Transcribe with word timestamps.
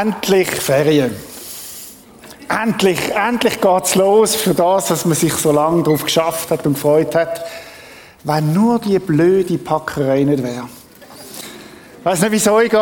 Endlich 0.00 0.48
Ferien. 0.48 1.10
Endlich, 2.48 3.00
endlich 3.16 3.60
geht's 3.60 3.96
los 3.96 4.36
für 4.36 4.54
das, 4.54 4.92
was 4.92 5.04
man 5.04 5.16
sich 5.16 5.32
so 5.32 5.50
lange 5.50 5.82
darauf 5.82 6.04
geschafft 6.04 6.52
hat 6.52 6.64
und 6.66 6.74
gefreut 6.74 7.16
hat. 7.16 7.44
Wenn 8.22 8.52
nur 8.52 8.78
die 8.78 9.00
blöde 9.00 9.58
Packerei 9.58 10.22
nicht 10.22 10.44
wäre. 10.44 10.68
Ich 11.98 12.04
weiß 12.04 12.20
nicht, 12.20 12.30
wie 12.30 12.36
es 12.36 12.46
euch 12.46 12.70
geht. 12.70 12.80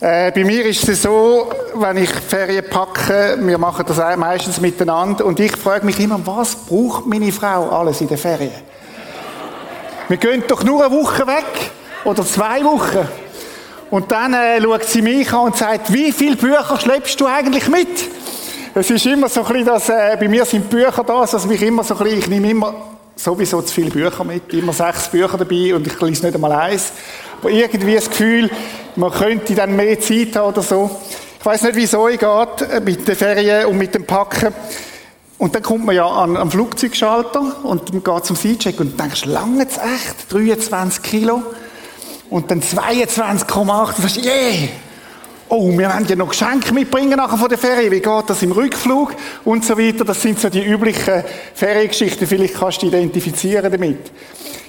Äh, 0.00 0.32
bei 0.32 0.44
mir 0.44 0.64
ist 0.64 0.88
es 0.88 1.02
so, 1.02 1.50
wenn 1.74 1.98
ich 1.98 2.10
Ferien 2.10 2.64
packe, 2.70 3.36
wir 3.38 3.58
machen 3.58 3.84
das 3.86 4.16
meistens 4.16 4.58
miteinander 4.58 5.26
und 5.26 5.38
ich 5.38 5.54
frage 5.54 5.84
mich 5.84 6.00
immer, 6.00 6.18
was 6.24 6.56
braucht 6.56 7.04
meine 7.04 7.30
Frau 7.30 7.68
alles 7.68 8.00
in 8.00 8.08
der 8.08 8.18
Ferien? 8.18 8.52
Wir 10.08 10.16
gehen 10.16 10.44
doch 10.48 10.64
nur 10.64 10.82
eine 10.82 10.94
Woche 10.94 11.26
weg 11.26 11.72
oder 12.04 12.24
zwei 12.24 12.64
Wochen. 12.64 13.06
Und 13.90 14.10
dann 14.10 14.34
äh, 14.34 14.60
schaut 14.60 14.84
sie 14.84 15.02
mich 15.02 15.32
an 15.32 15.46
und 15.46 15.56
sagt, 15.56 15.92
wie 15.92 16.10
viele 16.10 16.36
Bücher 16.36 16.78
schleppst 16.80 17.20
du 17.20 17.26
eigentlich 17.26 17.68
mit? 17.68 17.88
Es 18.74 18.90
ist 18.90 19.06
immer 19.06 19.28
so 19.28 19.42
ein 19.42 19.46
bisschen, 19.46 19.66
dass 19.66 19.88
äh, 19.88 20.16
bei 20.18 20.28
mir 20.28 20.44
sind 20.44 20.68
Bücher 20.68 21.04
da, 21.06 21.24
dass 21.24 21.46
mich 21.46 21.62
immer 21.62 21.84
so 21.84 21.94
ein 21.96 22.02
bisschen, 22.02 22.18
ich 22.18 22.28
nehme 22.28 22.50
immer 22.50 22.74
sowieso 23.14 23.62
zu 23.62 23.72
viele 23.72 23.90
Bücher 23.90 24.24
mit, 24.24 24.52
immer 24.52 24.72
sechs 24.72 25.08
Bücher 25.08 25.38
dabei 25.38 25.74
und 25.74 25.86
ich 25.86 26.00
lese 26.00 26.26
nicht 26.26 26.34
einmal 26.34 26.52
eins. 26.52 26.92
Aber 27.40 27.50
irgendwie 27.50 27.94
das 27.94 28.10
Gefühl, 28.10 28.50
man 28.96 29.12
könnte 29.12 29.54
dann 29.54 29.76
mehr 29.76 29.98
Zeit 30.00 30.36
haben 30.36 30.48
oder 30.48 30.62
so. 30.62 30.90
Ich 31.38 31.46
weiß 31.46 31.62
nicht, 31.62 31.76
wie 31.76 31.84
es 31.84 31.94
euch 31.94 32.18
geht 32.18 32.70
äh, 32.70 32.80
mit 32.80 33.06
den 33.06 33.14
Ferien 33.14 33.66
und 33.66 33.78
mit 33.78 33.94
dem 33.94 34.04
Packen. 34.04 34.52
Und 35.38 35.54
dann 35.54 35.62
kommt 35.62 35.84
man 35.84 35.94
ja 35.94 36.06
an, 36.06 36.36
am 36.36 36.50
Flugzeugschalter 36.50 37.64
und 37.64 37.92
dann 37.92 38.02
geht 38.02 38.24
zum 38.24 38.36
Seatcheck 38.36 38.80
und 38.80 38.98
denkst, 38.98 39.26
lange 39.26 39.60
jetzt 39.62 39.78
echt? 39.78 40.32
23 40.32 41.02
Kilo? 41.02 41.42
Und 42.30 42.50
dann 42.50 42.60
22,8. 42.60 43.96
Du 43.96 44.02
sagst, 44.02 44.24
yeah! 44.24 44.68
Oh, 45.48 45.70
wir 45.70 45.78
werden 45.78 46.06
ja 46.08 46.16
noch 46.16 46.30
Geschenke 46.30 46.74
mitbringen 46.74 47.16
nachher 47.16 47.38
von 47.38 47.48
der 47.48 47.58
Ferie. 47.58 47.88
Wie 47.90 48.00
geht 48.00 48.24
das 48.26 48.42
im 48.42 48.50
Rückflug? 48.50 49.14
Und 49.44 49.64
so 49.64 49.78
weiter. 49.78 50.04
Das 50.04 50.20
sind 50.20 50.40
so 50.40 50.48
die 50.48 50.64
üblichen 50.64 51.22
Feriengeschichten. 51.54 52.26
Vielleicht 52.26 52.54
kannst 52.54 52.82
du 52.82 52.86
dich 52.86 52.98
identifizieren 52.98 53.70
damit. 53.70 54.10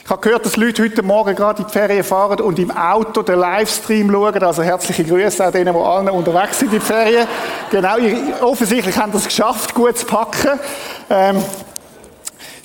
Ich 0.04 0.12
habe 0.12 0.22
gehört, 0.22 0.46
dass 0.46 0.56
Leute 0.56 0.84
heute 0.84 1.02
Morgen 1.02 1.36
gerade 1.36 1.64
in 1.64 1.68
die 1.68 1.74
Ferien 1.74 2.04
fahren 2.04 2.40
und 2.42 2.60
im 2.60 2.72
Auto 2.72 3.24
den 3.24 3.40
Livestream 3.40 4.10
schauen. 4.12 4.42
Also 4.44 4.62
herzliche 4.62 5.04
Grüße 5.04 5.44
an 5.44 5.52
denen, 5.52 5.74
die 5.74 5.82
alle 5.82 6.14
unterwegs 6.14 6.60
sind 6.60 6.72
in 6.72 6.80
die 6.80 6.86
Ferien. 6.86 7.28
Genau, 7.72 7.96
offensichtlich 8.42 8.96
haben 8.98 9.12
das 9.12 9.26
geschafft, 9.26 9.74
gut 9.74 9.98
zu 9.98 10.06
packen. 10.06 10.60
Ähm, 11.10 11.44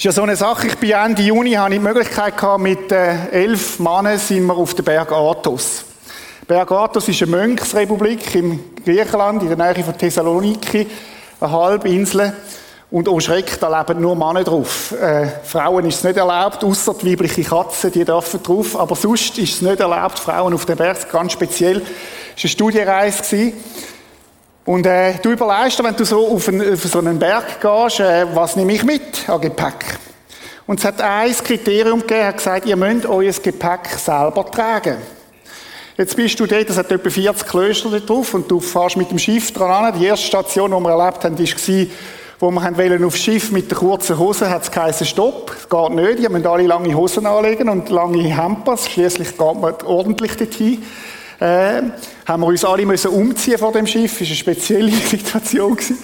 ist 0.03 0.07
ja 0.07 0.11
so 0.11 0.23
eine 0.23 0.35
Sache. 0.35 0.67
Ich 0.67 0.79
bin 0.79 0.91
Ende 0.91 1.23
Juni, 1.23 1.53
habe 1.53 1.73
ich 1.73 1.79
die 1.79 1.87
Möglichkeit 1.87 2.37
gehabt, 2.37 2.61
mit 2.61 2.91
äh, 2.91 3.29
elf 3.29 3.79
Mannen 3.79 4.19
sind 4.19 4.47
wir 4.47 4.57
auf 4.57 4.75
den 4.75 4.85
Berg 4.85 5.13
Athos. 5.13 5.85
Berg 6.49 6.73
Athos 6.73 7.07
ist 7.07 7.23
eine 7.23 7.31
Mönchsrepublik 7.31 8.35
im 8.35 8.59
Griechenland, 8.85 9.45
in 9.45 9.57
der 9.57 9.57
Nähe 9.57 9.85
von 9.85 9.97
Thessaloniki, 9.97 10.89
eine 11.39 11.53
Halbinsel. 11.53 12.33
Und 12.91 13.07
oh 13.07 13.21
Schreck, 13.21 13.61
da 13.61 13.79
leben 13.79 14.01
nur 14.01 14.17
Männer 14.17 14.43
drauf. 14.43 14.91
Äh, 14.91 15.29
Frauen 15.45 15.87
ist 15.87 15.99
es 15.99 16.03
nicht 16.03 16.17
erlaubt, 16.17 16.65
außer 16.65 16.95
die 16.95 17.13
weibliche 17.13 17.45
Katze, 17.45 17.93
die 17.93 18.05
dürfen 18.05 18.43
drauf. 18.43 18.77
Aber 18.77 18.97
sonst 18.97 19.39
ist 19.39 19.55
es 19.55 19.63
nicht 19.63 19.79
erlaubt, 19.79 20.19
Frauen 20.19 20.53
auf 20.53 20.67
dem 20.67 20.79
Berg, 20.79 21.13
ganz 21.13 21.31
speziell. 21.31 21.77
Es 21.77 21.83
war 21.83 22.43
eine 22.43 22.49
Studienreise. 22.49 23.53
Und 24.65 24.87
äh, 24.87 25.15
du 25.21 25.31
überlegst 25.33 25.79
dir, 25.79 25.85
wenn 25.85 25.97
du 25.97 26.05
so 26.05 26.29
auf, 26.29 26.47
einen, 26.47 26.73
auf 26.73 26.83
so 26.83 26.99
einen 26.99 27.19
Berg 27.19 27.61
gehst, 27.61 28.01
äh, 28.01 28.27
was 28.33 28.55
nehme 28.55 28.73
ich 28.73 28.85
mit 28.85 29.29
an 29.29 29.41
Gepäck? 29.41 29.99
Und 30.67 30.79
es 30.79 30.85
hat 30.85 31.01
ein 31.01 31.33
Kriterium 31.33 32.01
gegeben, 32.01 32.27
hat 32.27 32.37
gesagt, 32.37 32.67
ihr 32.67 32.77
müsst 32.77 33.07
euer 33.07 33.33
Gepäck 33.33 33.89
selber 33.99 34.49
tragen. 34.49 34.99
Jetzt 35.97 36.17
bist 36.17 36.39
du 36.39 36.47
dort, 36.47 36.71
es 36.71 36.77
hat 36.77 36.93
etwa 36.93 37.11
40 37.11 37.49
Klöster 37.49 38.01
drauf 38.01 38.35
und 38.35 38.49
du 38.49 38.61
fährst 38.61 38.97
mit 38.97 39.11
dem 39.11 39.19
Schiff 39.19 39.53
dran 39.53 39.87
an. 39.87 39.99
Die 39.99 40.07
erste 40.07 40.27
Station, 40.27 40.71
die 40.71 40.81
wir 40.81 40.91
erlebt 40.91 41.25
haben, 41.25 41.39
war, 41.39 41.87
wo 42.39 42.51
wir 42.51 42.79
wollen 42.79 43.05
aufs 43.05 43.19
Schiff 43.19 43.51
mit 43.51 43.69
der 43.69 43.79
kurzen 43.79 44.17
Hose, 44.17 44.49
hat 44.49 44.63
es 44.63 44.71
geheißen, 44.71 45.07
stopp, 45.07 45.55
es 45.59 45.69
geht 45.69 45.91
nicht, 45.91 46.21
ihr 46.21 46.31
müsst 46.31 46.47
alle 46.47 46.67
lange 46.67 46.95
Hosen 46.95 47.27
anlegen 47.27 47.69
und 47.69 47.91
lange 47.91 48.23
Hempas, 48.23 48.89
schließlich 48.89 49.37
geht 49.37 49.61
man 49.61 49.75
ordentlich 49.85 50.37
dorthin 50.37 50.83
äh, 51.43 51.83
haben 52.25 52.43
wir 52.43 52.47
uns 52.47 52.65
alle 52.65 52.87
müssen 52.87 53.11
umziehen 53.11 53.59
vor 53.59 53.73
dem 53.73 53.87
Schiff. 53.87 54.19
Das 54.19 54.21
war 54.21 54.27
eine 54.27 54.37
spezielle 54.37 54.91
Situation. 55.11 55.75
Gewesen. 55.75 55.99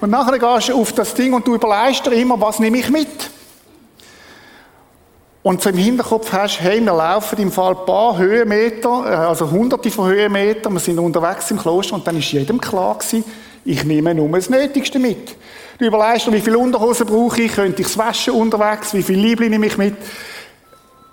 Und 0.00 0.10
nachher 0.10 0.38
gehst 0.38 0.68
du 0.68 0.80
auf 0.80 0.92
das 0.92 1.14
Ding 1.14 1.32
und 1.32 1.46
du 1.46 1.54
überlegst 1.54 2.06
dir 2.06 2.12
immer, 2.12 2.40
was 2.40 2.60
nehme 2.60 2.78
ich 2.78 2.88
mit? 2.90 3.30
Und 5.42 5.60
so 5.62 5.70
im 5.70 5.76
Hinterkopf 5.76 6.32
hast, 6.32 6.60
hey, 6.60 6.80
wir 6.80 6.94
laufen 6.94 7.38
im 7.38 7.52
Fall 7.52 7.76
ein 7.76 7.84
paar 7.84 8.16
Höhenmeter, 8.16 9.04
äh, 9.06 9.14
also 9.14 9.50
hunderte 9.50 9.90
von 9.90 10.08
Höhenmetern, 10.08 10.72
wir 10.72 10.80
sind 10.80 10.98
unterwegs 10.98 11.50
im 11.50 11.58
Kloster 11.58 11.96
und 11.96 12.06
dann 12.06 12.18
ist 12.18 12.32
jedem 12.32 12.60
klar 12.60 12.96
gewesen, 12.96 13.24
ich 13.64 13.84
nehme 13.84 14.14
nur 14.14 14.28
das 14.28 14.48
Nötigste 14.48 14.98
mit. 14.98 15.36
Du 15.78 15.86
überlegst 15.86 16.26
dir, 16.26 16.32
wie 16.32 16.40
viel 16.40 16.56
Unterhosen 16.56 17.06
brauche 17.06 17.42
ich, 17.42 17.52
könnte 17.52 17.82
ich 17.82 17.88
es 17.88 17.98
waschen 17.98 18.34
unterwegs, 18.34 18.94
wie 18.94 19.02
viel 19.02 19.18
Liebling 19.18 19.50
nehme 19.50 19.66
ich 19.66 19.76
mit. 19.76 19.96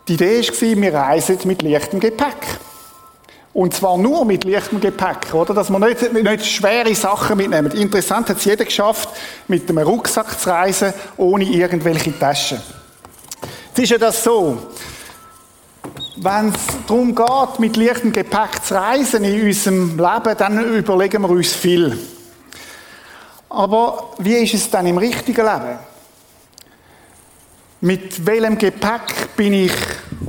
Die 0.08 0.14
Idee 0.14 0.42
war, 0.42 0.82
wir 0.82 0.94
reisen 0.94 1.40
mit 1.46 1.62
leichtem 1.62 2.00
Gepäck. 2.00 2.60
Und 3.54 3.74
zwar 3.74 3.98
nur 3.98 4.24
mit 4.24 4.46
leichtem 4.46 4.80
Gepäck, 4.80 5.34
oder? 5.34 5.54
Dass 5.54 5.70
man 5.70 5.82
nicht, 5.82 6.14
nicht 6.14 6.46
schwere 6.46 6.96
Sachen 6.96 7.38
mitnehmen. 7.38 7.72
Interessant 7.72 8.30
hat 8.30 8.38
es 8.38 8.46
jeder 8.46 8.64
geschafft, 8.64 9.10
mit 9.48 9.70
einem 9.70 9.80
Rucksack 9.80 10.40
zu 10.40 10.50
reisen, 10.50 10.94
ohne 11.18 11.44
irgendwelche 11.44 12.18
Taschen. 12.18 12.62
Jetzt 13.68 13.80
ist 13.80 13.90
ja 13.90 13.98
das 13.98 14.24
so. 14.24 14.58
Wenn 16.16 16.50
es 16.50 16.86
darum 16.88 17.14
geht, 17.14 17.60
mit 17.60 17.76
leichtem 17.76 18.14
Gepäck 18.14 18.64
zu 18.64 18.76
reisen 18.76 19.24
in 19.24 19.48
unserem 19.48 19.98
Leben, 19.98 20.38
dann 20.38 20.76
überlegen 20.76 21.22
wir 21.22 21.30
uns 21.30 21.54
viel. 21.54 21.98
Aber 23.50 24.14
wie 24.20 24.36
ist 24.36 24.54
es 24.54 24.70
dann 24.70 24.88
im 24.88 24.98
richtigen 24.98 25.46
Leben? 25.46 25.80
Mit 27.82 28.26
welchem 28.26 28.58
Gepäck 28.58 29.36
bin 29.36 29.54
ich 29.54 29.74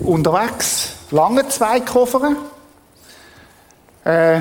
unterwegs? 0.03 0.95
Lange 1.11 1.47
zwei 1.49 1.81
Koffer? 1.81 2.35
Äh, 4.05 4.41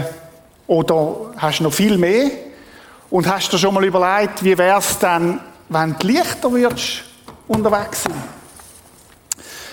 oder 0.67 1.33
hast 1.37 1.59
du 1.59 1.63
noch 1.63 1.73
viel 1.73 1.97
mehr? 1.97 2.31
Und 3.09 3.27
hast 3.27 3.51
du 3.51 3.57
schon 3.57 3.73
mal 3.73 3.83
überlegt, 3.83 4.43
wie 4.43 4.57
wäre 4.57 4.79
es 4.79 4.97
dann, 4.97 5.41
wenn 5.69 5.95
du 5.99 6.07
leichter 6.07 6.51
würdest 6.51 7.03
unterwegs 7.47 8.03
sind? 8.03 8.15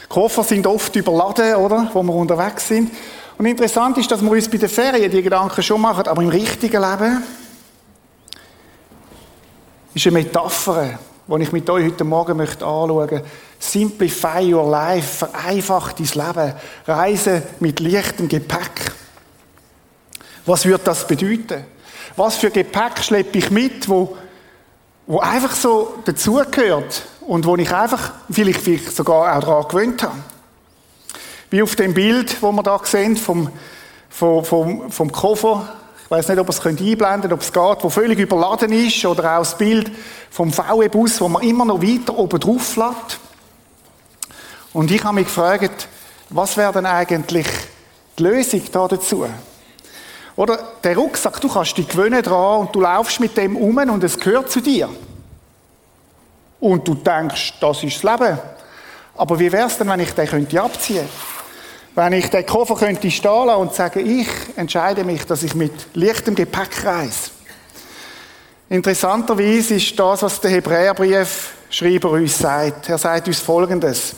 Koffer 0.08 0.42
sind 0.42 0.66
oft 0.66 0.96
überladen, 0.96 1.54
oder? 1.56 1.88
Wo 1.92 2.02
wir 2.02 2.14
unterwegs 2.14 2.66
sind. 2.66 2.90
Und 3.36 3.46
interessant 3.46 3.96
ist, 3.98 4.10
dass 4.10 4.20
wir 4.20 4.30
uns 4.30 4.48
bei 4.48 4.58
den 4.58 4.68
Ferien 4.68 5.10
die 5.10 5.22
Gedanken 5.22 5.62
schon 5.62 5.80
machen, 5.80 6.08
aber 6.08 6.22
im 6.22 6.28
richtigen 6.28 6.82
Leben 6.82 7.22
ist 9.94 10.06
eine 10.06 10.14
Metapher, 10.14 10.98
die 11.28 11.42
ich 11.42 11.52
mit 11.52 11.70
euch 11.70 11.84
heute 11.84 12.04
Morgen 12.04 12.36
möchte 12.36 12.64
anschauen 12.64 12.96
möchte. 12.96 13.24
Simplify 13.60 14.52
your 14.52 14.68
life, 14.68 15.26
vereinfacht 15.26 16.00
dein 16.00 16.26
Leben, 16.26 16.54
reise 16.86 17.42
mit 17.60 17.78
leichtem 17.78 18.28
Gepäck. 18.28 18.92
Was 20.48 20.64
wird 20.64 20.86
das 20.86 21.06
bedeuten? 21.06 21.66
Was 22.16 22.36
für 22.36 22.50
Gepäck 22.50 23.04
schleppe 23.04 23.36
ich 23.36 23.50
mit, 23.50 23.86
wo, 23.86 24.16
wo 25.06 25.18
einfach 25.18 25.54
so 25.54 25.96
dazugehört 26.06 27.02
und 27.20 27.44
wo 27.44 27.54
ich 27.56 27.70
einfach 27.70 28.14
vielleicht, 28.30 28.62
vielleicht 28.62 28.96
sogar 28.96 29.36
auch 29.36 29.40
daran 29.44 29.68
gewöhnt 29.68 30.02
habe? 30.02 30.14
Wie 31.50 31.62
auf 31.62 31.76
dem 31.76 31.92
Bild, 31.92 32.40
wo 32.40 32.50
wir 32.50 32.62
da 32.62 32.80
sehen, 32.82 33.18
vom, 33.18 33.50
vom, 34.08 34.42
vom, 34.42 34.90
vom 34.90 35.12
Koffer. 35.12 35.68
Ich 36.04 36.10
weiß 36.10 36.28
nicht, 36.28 36.38
ob 36.38 36.48
es 36.48 36.64
einblenden 36.64 37.20
könnt, 37.20 37.32
ob 37.34 37.42
es 37.42 37.52
geht, 37.52 37.84
wo 37.84 37.90
völlig 37.90 38.18
überladen 38.18 38.72
ist, 38.72 39.04
oder 39.04 39.34
auch 39.36 39.40
das 39.40 39.58
Bild 39.58 39.90
vom 40.30 40.50
VW-Bus, 40.50 41.20
wo 41.20 41.28
man 41.28 41.42
immer 41.42 41.66
noch 41.66 41.82
weiter 41.82 42.16
oben 42.16 42.40
drauf 42.40 42.74
lässt. 42.74 43.20
Und 44.72 44.90
ich 44.90 45.04
habe 45.04 45.16
mich 45.16 45.26
gefragt, 45.26 45.88
was 46.30 46.56
wäre 46.56 46.72
denn 46.72 46.86
eigentlich 46.86 47.46
die 48.18 48.22
Lösung 48.22 48.62
da 48.72 48.88
dazu? 48.88 49.26
Oder 50.38 50.56
der 50.84 50.96
Rucksack, 50.96 51.40
du 51.40 51.48
kannst 51.48 51.76
dich 51.76 51.88
gewöhnen 51.88 52.22
dran 52.22 52.60
und 52.60 52.72
du 52.72 52.80
laufst 52.80 53.18
mit 53.18 53.36
dem 53.36 53.56
um 53.56 53.76
und 53.76 54.04
es 54.04 54.16
gehört 54.16 54.48
zu 54.48 54.60
dir. 54.60 54.88
Und 56.60 56.86
du 56.86 56.94
denkst, 56.94 57.54
das 57.58 57.82
ist 57.82 58.04
das 58.04 58.20
Leben. 58.20 58.38
Aber 59.16 59.40
wie 59.40 59.50
wäre 59.50 59.66
es 59.66 59.76
denn, 59.76 59.88
wenn 59.88 59.98
ich 59.98 60.12
den 60.12 60.28
könnte 60.28 60.62
abziehen 60.62 61.08
Wenn 61.96 62.12
ich 62.12 62.30
den 62.30 62.46
Koffer 62.46 62.76
könnte 62.76 63.10
stehen 63.10 63.46
lassen 63.46 63.60
und 63.62 63.74
sagen, 63.74 64.06
ich 64.06 64.28
entscheide 64.54 65.02
mich, 65.02 65.26
dass 65.26 65.42
ich 65.42 65.56
mit 65.56 65.72
leichtem 65.94 66.36
Gepäck 66.36 66.84
reise. 66.84 67.30
Interessanterweise 68.68 69.74
ist 69.74 69.98
das, 69.98 70.22
was 70.22 70.40
der 70.40 70.52
Hebräerbriefschreiber 70.52 72.10
uns 72.10 72.38
sagt. 72.38 72.88
Er 72.88 72.98
sagt 72.98 73.26
uns 73.26 73.40
Folgendes. 73.40 74.14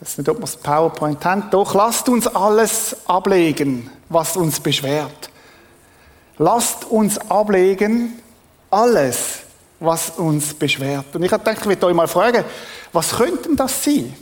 Weiß 0.00 0.16
nicht, 0.16 0.28
ob 0.30 0.38
wir 0.38 0.42
das 0.42 0.56
PowerPoint 0.56 1.22
haben. 1.24 1.44
Doch 1.50 1.74
lasst 1.74 2.08
uns 2.08 2.26
alles 2.26 2.96
ablegen, 3.06 3.90
was 4.08 4.36
uns 4.36 4.58
beschwert. 4.58 5.30
Lasst 6.38 6.86
uns 6.86 7.18
ablegen 7.30 8.18
alles, 8.70 9.40
was 9.78 10.10
uns 10.10 10.54
beschwert. 10.54 11.14
Und 11.14 11.22
ich 11.22 11.30
habe 11.30 11.44
gedacht, 11.44 11.60
ich 11.60 11.68
will 11.68 11.84
euch 11.84 11.94
mal 11.94 12.08
fragen, 12.08 12.44
was 12.92 13.10
könnte 13.10 13.42
denn 13.48 13.56
das 13.56 13.84
sein, 13.84 14.14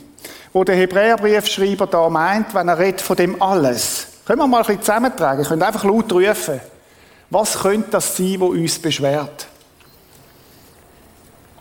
wo 0.51 0.65
der 0.65 0.75
Hebräerbriefschreiber 0.75 1.87
da 1.87 2.09
meint, 2.09 2.53
wenn 2.53 2.67
er 2.67 2.77
redet 2.77 2.99
von 2.99 3.15
dem 3.15 3.41
alles? 3.41 4.07
Können 4.25 4.39
wir 4.39 4.47
mal 4.47 4.57
ein 4.57 4.65
bisschen 4.65 4.81
zusammentragen? 4.81 5.43
Ihr 5.43 5.47
könnt 5.47 5.63
einfach 5.63 5.85
laut 5.85 6.11
rufen. 6.11 6.59
Was 7.29 7.57
könnte 7.59 7.91
das 7.91 8.17
sein, 8.17 8.35
was 8.39 8.49
uns 8.49 8.79
beschwert? 8.79 9.47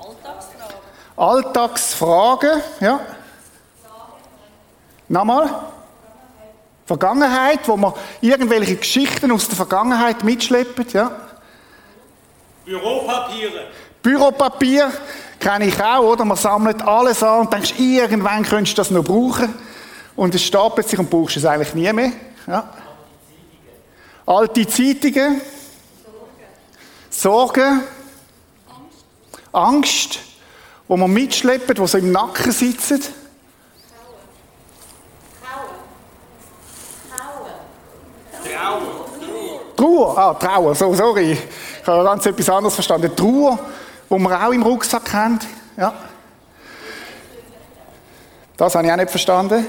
Alltagsfragen. 0.01 0.77
Alltagsfragen, 1.17 2.63
ja. 2.81 3.01
Nochmal? 5.09 5.51
Vergangenheit, 6.87 7.61
wo 7.67 7.77
man 7.77 7.93
irgendwelche 8.21 8.77
Geschichten 8.77 9.31
aus 9.31 9.47
der 9.47 9.57
Vergangenheit 9.57 10.25
mitschleppen, 10.25 10.87
ja. 10.93 11.11
Büropapiere. 12.65 13.67
Büropapier 14.03 14.91
kenne 15.39 15.67
ich 15.67 15.83
auch, 15.83 16.01
oder? 16.03 16.25
Man 16.25 16.37
sammelt 16.37 16.83
alles 16.83 17.23
an 17.23 17.41
und 17.41 17.53
denkst, 17.53 17.75
irgendwann 17.79 18.43
könntest 18.43 18.77
du 18.77 18.81
das 18.81 18.91
noch 18.91 19.05
brauchen. 19.05 19.55
Und 20.17 20.35
es 20.35 20.43
stapelt 20.43 20.89
sich 20.89 20.99
und 20.99 21.11
brauchst 21.11 21.37
es 21.37 21.45
eigentlich 21.45 21.75
nie 21.75 21.93
mehr. 21.93 22.13
Ja. 22.47 22.73
Alte 24.27 24.67
Zeitungen. 24.67 25.41
Sorgen. 27.11 27.83
Angst. 29.53 30.21
Wo 30.87 30.97
man 30.97 31.13
mitschleppt, 31.13 31.79
wo 31.79 31.87
so 31.87 31.99
im 31.99 32.13
Nacken 32.13 32.53
sitzen. 32.53 33.03
Trauer, 39.99 40.17
ah, 40.17 40.35
Trauer, 40.35 40.75
so, 40.77 40.95
sorry. 40.95 41.33
Ich 41.33 41.87
habe 41.87 42.05
ganz 42.05 42.25
etwas 42.25 42.49
anderes 42.49 42.75
verstanden. 42.75 43.11
Trauer, 43.17 43.59
wo 44.09 44.17
man 44.17 44.33
auch 44.33 44.53
im 44.53 44.63
Rucksack 44.63 45.13
haben. 45.13 45.41
Ja. 45.77 45.93
Das 48.57 48.75
habe 48.75 48.87
ich 48.87 48.93
auch 48.93 48.97
nicht 48.97 49.11
verstanden. 49.11 49.67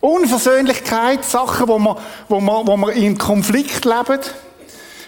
Unversöhnlichkeit, 0.00 1.24
Sachen, 1.24 1.66
wo 1.66 1.78
man, 1.80 1.96
wo 2.28 2.38
man, 2.38 2.66
wo 2.66 2.76
man 2.76 2.90
in 2.90 3.18
Konflikt 3.18 3.84
leben. 3.84 4.20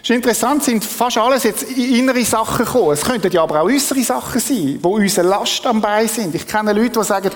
ist 0.02 0.10
interessant, 0.10 0.64
sind 0.64 0.84
fast 0.84 1.18
alles 1.18 1.44
jetzt 1.44 1.62
innere 1.62 2.24
Sachen 2.24 2.64
gekommen. 2.64 2.92
Es 2.92 3.04
könnten 3.04 3.30
ja 3.30 3.44
aber 3.44 3.60
auch 3.60 3.66
äußere 3.66 4.02
Sachen 4.02 4.40
sein, 4.40 4.80
wo 4.82 4.96
unsere 4.96 5.28
Last 5.28 5.64
am 5.66 5.80
Bein 5.80 6.08
sind. 6.08 6.34
Ich 6.34 6.48
kenne 6.48 6.72
Leute, 6.72 6.98
die 6.98 7.04
sagen, 7.04 7.30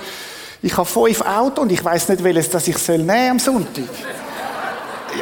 ich 0.60 0.76
habe 0.76 0.88
fünf 0.88 1.20
Autos 1.20 1.62
und 1.62 1.70
ich 1.70 1.84
weiß 1.84 2.08
nicht, 2.08 2.24
welches 2.24 2.50
das 2.50 2.66
ich 2.66 2.78
soll 2.78 2.98
nehmen 2.98 3.30
am 3.32 3.38
Sonntag. 3.38 3.84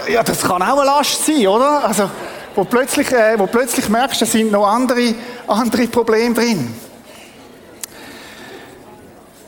Ja, 0.09 0.23
das 0.23 0.43
kann 0.43 0.63
auch 0.63 0.79
eine 0.79 0.85
Last 0.85 1.27
sein, 1.27 1.47
oder? 1.47 1.85
Also, 1.85 2.11
wo 2.55 2.65
plötzlich, 2.65 3.11
äh, 3.13 3.39
wo 3.39 3.47
plötzlich 3.47 3.89
merkst, 3.89 4.23
da 4.23 4.27
sind 4.27 4.51
noch 4.51 4.67
andere, 4.67 5.15
andere 5.47 5.87
Probleme 5.87 6.35
drin. 6.35 6.75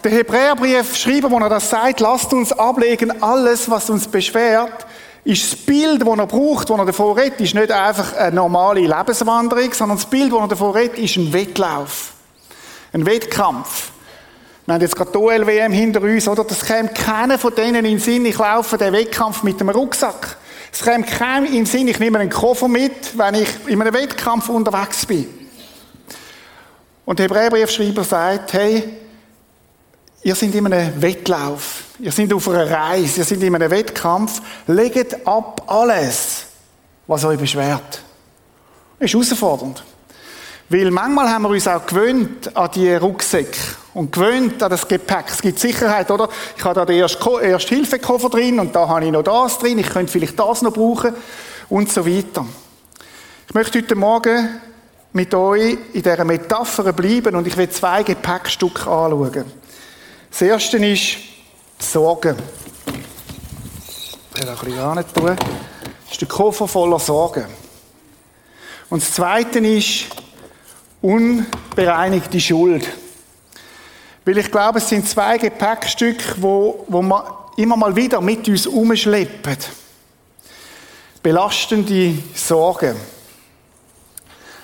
Der 0.05 0.11
Hebräerbrief 0.11 0.97
schreibt, 0.97 1.31
wo 1.31 1.39
er 1.39 1.49
das 1.49 1.71
sagt, 1.71 2.01
lasst 2.01 2.33
uns 2.33 2.53
ablegen, 2.53 3.23
alles, 3.23 3.71
was 3.71 3.89
uns 3.89 4.09
beschwert, 4.09 4.87
ist 5.25 5.53
das 5.53 5.61
Bild, 5.61 6.03
das 6.03 6.19
er 6.19 6.27
braucht, 6.27 6.69
das 6.69 6.79
er 6.79 6.85
davor 6.85 7.17
redet, 7.17 7.41
ist 7.41 7.55
nicht 7.55 7.71
einfach 7.71 8.17
eine 8.17 8.35
normale 8.35 8.81
Lebenswanderung, 8.81 9.73
sondern 9.73 9.99
das 9.99 10.07
Bild, 10.07 10.33
das 10.33 10.41
er 10.41 10.49
davor 10.49 10.75
redet, 10.75 10.99
ist 10.99 11.17
ein 11.17 11.33
Wettlauf. 11.33 12.13
Ein 12.93 13.07
Wettkampf. 13.07 13.93
Wir 14.67 14.75
haben 14.75 14.81
jetzt 14.81 14.97
gerade 14.97 15.13
die 15.13 15.19
OLWM 15.19 15.73
hinter 15.73 16.03
uns, 16.03 16.27
oder? 16.27 16.45
Das 16.45 16.65
käme 16.65 16.89
keiner 16.89 17.39
von 17.39 17.55
denen 17.55 17.85
in 17.85 17.85
den 17.85 17.99
Sinn, 17.99 18.27
ich 18.27 18.39
laufe 18.39 18.77
den 18.77 18.93
Wettkampf 18.93 19.43
mit 19.45 19.61
einem 19.61 19.71
Rucksack. 19.71 20.37
Es 20.73 20.83
käme 20.83 21.05
keinem 21.05 21.45
in 21.45 21.53
den 21.53 21.67
Sinn, 21.67 21.87
ich 21.87 21.99
nehme 21.99 22.19
einen 22.19 22.31
Koffer 22.31 22.67
mit, 22.67 23.17
wenn 23.19 23.35
ich 23.35 23.49
in 23.67 23.81
einem 23.81 23.93
Wettkampf 23.93 24.49
unterwegs 24.49 25.05
bin. 25.05 25.29
Und 27.05 27.19
der 27.19 27.27
Hebräerbriefschreiber 27.27 28.05
sagt, 28.05 28.55
hey, 28.55 28.89
ihr 30.23 30.35
seid 30.35 30.55
in 30.55 30.73
einem 30.73 31.03
Wettlauf, 31.03 31.85
ihr 31.99 32.11
seid 32.11 32.33
auf 32.33 32.49
einer 32.49 32.71
Reise, 32.71 33.21
ihr 33.21 33.25
seid 33.25 33.43
in 33.43 33.55
einem 33.55 33.71
Wettkampf, 33.71 34.41
legt 34.67 35.27
ab 35.27 35.63
alles, 35.67 36.47
was 37.07 37.25
euch 37.27 37.39
beschwert. 37.39 38.03
Das 38.99 39.13
ist 39.13 39.15
herausfordernd. 39.15 39.85
Weil 40.71 40.91
manchmal 40.91 41.29
haben 41.29 41.43
wir 41.43 41.51
uns 41.51 41.69
auch 41.69 41.85
gewöhnt 41.85 42.57
an 42.57 42.71
die 42.75 42.95
Rucksäcke 42.95 43.59
und 43.95 44.13
gewöhnt 44.13 44.63
an 44.63 44.71
das 44.71 44.89
Gepäck. 44.89 45.27
Es 45.29 45.43
gibt 45.43 45.59
Sicherheit, 45.59 46.11
oder? 46.11 46.29
Ich 46.57 46.65
habe 46.65 46.75
da 46.75 46.85
den 46.85 46.97
Erste-Hilfe-Koffer 46.97 48.31
drin 48.31 48.59
und 48.59 48.75
da 48.75 48.89
habe 48.89 49.05
ich 49.05 49.13
noch 49.13 49.23
das 49.23 49.59
drin, 49.59 49.79
ich 49.79 49.89
könnte 49.89 50.13
vielleicht 50.13 50.39
das 50.39 50.63
noch 50.63 50.73
brauchen 50.73 51.15
und 51.69 51.93
so 51.93 52.07
weiter. 52.07 52.47
Ich 53.49 53.55
möchte 53.55 53.79
heute 53.79 53.95
Morgen 53.95 54.61
mit 55.13 55.35
euch 55.35 55.77
in 55.93 56.03
dieser 56.03 56.25
Metapher 56.25 56.93
bleiben 56.93 57.37
und 57.37 57.47
ich 57.47 57.57
will 57.57 57.69
zwei 57.69 58.03
Gepäckstücke 58.03 58.91
anschauen. 58.91 59.45
Das 60.31 60.43
erste 60.43 60.79
ist 60.79 61.19
Sorgen. 61.79 62.37
Ich 64.35 64.43
will 64.43 64.49
auch 64.49 64.97
ein 64.97 65.05
bisschen 65.05 65.15
tun. 65.15 65.37
Das 65.37 66.13
ist 66.13 66.21
der 66.21 66.29
Koffer 66.29 66.67
voller 66.67 66.99
Sorgen. 66.99 67.45
Und 68.89 69.03
das 69.03 69.13
zweite 69.13 69.59
ist 69.59 70.07
unbereinigte 71.03 72.41
Schuld. 72.41 72.89
Weil 74.25 74.39
ich 74.39 74.51
glaube, 74.51 74.79
es 74.79 74.89
sind 74.89 75.09
zwei 75.09 75.39
Gepäckstücke, 75.39 76.37
wo, 76.39 76.85
wo 76.89 77.03
wir 77.03 77.49
immer 77.57 77.77
mal 77.77 77.95
wieder 77.95 78.21
mit 78.21 78.49
uns 78.49 78.67
umschleppen. 78.67 79.57
Belastende 81.23 82.15
Sorgen. 82.35 82.97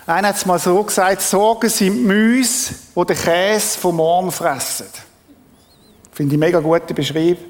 Einer 0.07 0.29
hat 0.29 0.37
es 0.37 0.47
mal 0.47 0.59
so 0.59 0.83
gesagt, 0.83 1.21
Sorgen 1.21 1.69
sind 1.69 2.05
Müs, 2.05 2.71
wo 2.95 3.05
den 3.05 3.17
Käse 3.17 3.79
vom 3.79 3.97
Morgen 3.97 4.33
fressen. 4.33 4.87
Finde 6.13 6.35
ich 6.35 6.41
mega 6.41 6.61
gute 6.61 6.95
Beschreibung. 6.95 7.45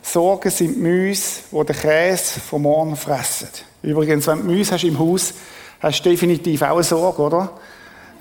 Sorgen 0.00 0.50
sind 0.50 0.78
Müs, 0.78 1.42
wo 1.50 1.62
den 1.64 1.76
Käse 1.76 2.40
vom 2.40 2.62
Morgen 2.62 2.96
fressen. 2.96 3.48
Übrigens, 3.82 4.26
wenn 4.26 4.38
du 4.38 4.44
Müs 4.44 4.72
hast 4.72 4.84
im 4.84 4.98
Haus, 4.98 5.34
hast 5.80 6.00
du 6.00 6.08
definitiv 6.08 6.62
auch 6.62 6.76
eine 6.76 6.82
Sorge, 6.82 7.22
oder? 7.22 7.52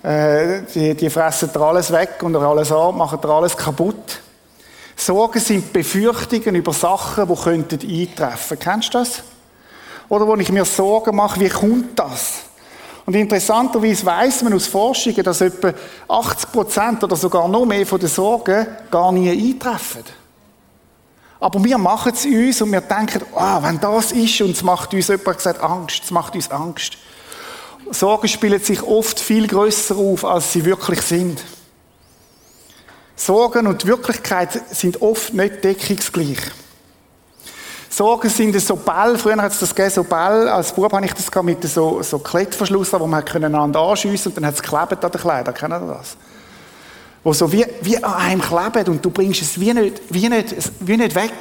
Äh, 0.07 0.61
die, 0.73 0.95
die 0.95 1.09
fressen 1.09 1.49
alles 1.57 1.91
weg 1.91 2.19
und 2.21 2.33
alles 2.37 2.71
an, 2.71 2.95
machen 2.95 3.19
alles 3.25 3.57
kaputt. 3.57 4.21
Sorgen 4.95 5.39
sind 5.41 5.73
Befürchtungen 5.73 6.55
über 6.55 6.71
Sachen, 6.71 7.27
die 7.27 7.35
könnten 7.35 7.79
eintreffen. 7.81 8.57
Kennst 8.57 8.93
du 8.93 8.99
das? 8.99 9.21
Oder 10.07 10.25
wo 10.25 10.35
ich 10.35 10.49
mir 10.49 10.63
Sorgen 10.63 11.13
mache, 11.13 11.41
wie 11.41 11.49
kommt 11.49 11.99
das? 11.99 12.35
Und 13.05 13.15
interessanterweise 13.15 14.05
weiss 14.05 14.41
man 14.43 14.53
aus 14.53 14.67
Forschungen, 14.67 15.23
dass 15.23 15.41
etwa 15.41 15.73
80 16.07 16.51
Prozent 16.53 17.03
oder 17.03 17.17
sogar 17.17 17.49
noch 17.49 17.65
mehr 17.65 17.85
von 17.85 17.99
den 17.99 18.07
Sorgen 18.07 18.65
gar 18.89 19.11
nie 19.11 19.29
eintreffen. 19.29 20.05
Aber 21.41 21.61
wir 21.61 21.77
machen 21.77 22.13
es 22.13 22.25
uns 22.25 22.61
und 22.61 22.71
wir 22.71 22.81
denken, 22.81 23.23
ah, 23.35 23.61
wenn 23.61 23.77
das 23.81 24.13
ist, 24.13 24.39
und 24.39 24.51
es 24.51 24.63
macht 24.63 24.93
uns, 24.93 25.09
jemand 25.09 25.35
gesagt, 25.37 25.61
Angst, 25.61 26.05
es 26.05 26.11
macht 26.11 26.33
uns 26.33 26.49
Angst. 26.49 26.97
Sorgen 27.91 28.27
spielen 28.27 28.59
sich 28.59 28.81
oft 28.83 29.19
viel 29.19 29.47
größer 29.47 29.95
auf, 29.95 30.25
als 30.25 30.53
sie 30.53 30.65
wirklich 30.65 31.01
sind. 31.01 31.43
Sorgen 33.15 33.67
und 33.67 33.85
Wirklichkeit 33.85 34.61
sind 34.71 35.01
oft 35.01 35.33
nicht 35.33 35.63
deckungsgleich. 35.63 36.37
Sorgen 37.89 38.29
sind 38.29 38.59
so 38.61 38.75
Ball, 38.75 39.17
früher 39.17 39.37
hat 39.37 39.51
es 39.51 39.59
das 39.59 39.73
gegeben, 39.73 39.89
so 39.89 40.03
Ball, 40.03 40.47
als 40.49 40.71
Bub 40.71 40.93
habe 40.93 41.03
ich 41.03 41.13
das 41.13 41.43
mit 41.43 41.63
so, 41.63 42.03
so 42.03 42.19
Klettverschluss, 42.19 42.93
wo 42.93 43.07
man 43.07 43.23
einander 43.27 43.79
anschiessen 43.79 44.29
und 44.29 44.37
dann 44.37 44.45
hat 44.45 44.53
es 44.53 44.61
geklebt 44.61 45.03
an 45.03 45.11
den 45.11 45.19
Kleidern, 45.19 45.53
kennt 45.55 45.73
ihr 45.73 45.79
das? 45.79 46.15
Wo 47.23 47.33
so 47.33 47.51
wie, 47.51 47.65
wie 47.81 47.97
an 48.03 48.13
einem 48.13 48.41
klebt 48.41 48.87
und 48.87 49.03
du 49.03 49.09
bringst 49.09 49.41
es 49.41 49.59
wie 49.59 49.73
nicht, 49.73 50.01
wie 50.11 50.29
nicht, 50.29 50.55
wie 50.79 50.97
nicht 50.97 51.15
weg. 51.15 51.31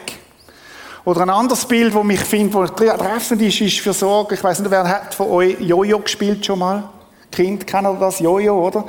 Oder 1.07 1.21
ein 1.21 1.31
anderes 1.31 1.65
Bild, 1.65 1.95
das 1.95 2.03
mich 2.03 2.21
finde, 2.21 2.59
das 2.59 2.75
treffend 2.75 3.41
ist, 3.41 3.61
ist 3.61 3.79
für 3.79 3.93
Sorge. 3.93 4.35
Ich 4.35 4.43
weiß 4.43 4.59
nicht, 4.59 4.71
wer 4.73 4.89
hat 4.89 5.15
von 5.15 5.31
euch 5.31 5.57
Jojo 5.61 6.01
gespielt 6.01 6.45
schon 6.45 6.59
mal? 6.59 6.91
Kind, 7.31 7.65
kennen 7.65 7.97
das? 8.01 8.19
Jojo, 8.19 8.67
oder? 8.67 8.85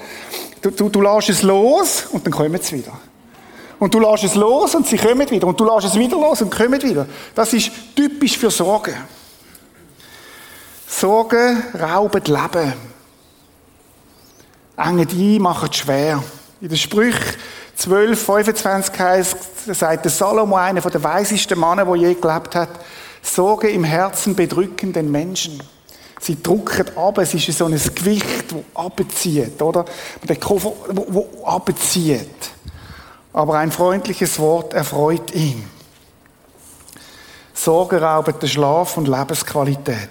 Du, 0.59 0.71
du, 0.71 0.89
du 0.89 0.99
lässt 0.99 1.29
es 1.29 1.43
los 1.43 2.07
und 2.11 2.25
dann 2.25 2.33
kommen 2.33 2.59
sie 2.59 2.79
wieder. 2.79 2.93
Und 3.77 3.93
du 3.93 3.99
lässt 3.99 4.23
es 4.23 4.33
los 4.33 4.73
und 4.73 4.87
sie 4.87 4.97
kommen 4.97 5.29
wieder. 5.29 5.45
Und 5.45 5.59
du 5.59 5.63
lässt 5.63 5.85
es 5.85 5.95
wieder 5.95 6.17
los 6.17 6.41
und 6.41 6.49
kommen 6.49 6.81
wieder. 6.81 7.05
Das 7.35 7.53
ist 7.53 7.69
typisch 7.95 8.35
für 8.35 8.49
Sorgen. 8.49 8.95
Sorgen 10.87 11.61
rauben 11.79 12.23
Leben. 12.25 12.73
Engen 14.75 15.07
ein, 15.07 15.41
machen 15.43 15.69
es 15.71 15.77
schwer. 15.77 16.23
In 16.61 16.69
den 16.69 16.77
Sprüchen 16.79 17.35
12, 17.77 18.19
25 18.19 18.99
heißt, 18.99 19.37
sagt 19.75 20.05
der 20.05 20.11
Salomo, 20.11 20.55
einer 20.55 20.81
der 20.81 21.03
weisesten 21.03 21.59
Männer, 21.59 21.85
der 21.85 21.95
je 21.95 22.13
gelebt 22.15 22.55
hat, 22.55 22.69
Sorge 23.21 23.69
im 23.69 23.83
Herzen 23.83 24.35
bedrücken 24.35 24.93
den 24.93 25.11
Menschen. 25.11 25.61
Sie 26.19 26.41
drücken 26.41 26.97
ab, 26.97 27.19
es 27.19 27.35
ist 27.35 27.55
so 27.55 27.65
ein 27.65 27.79
Gewicht, 27.95 28.51
das 28.51 28.59
abzieht, 28.73 29.61
oder? 29.61 29.85
Der 30.27 30.37
Koffer, 30.37 30.73
wo, 30.89 31.27
abzieht. 31.45 32.49
Aber 33.33 33.59
ein 33.59 33.71
freundliches 33.71 34.39
Wort 34.39 34.73
erfreut 34.73 35.33
ihn. 35.35 35.69
Sorge 37.53 38.01
rauben 38.01 38.39
den 38.39 38.49
Schlaf 38.49 38.97
und 38.97 39.07
Lebensqualität. 39.07 40.09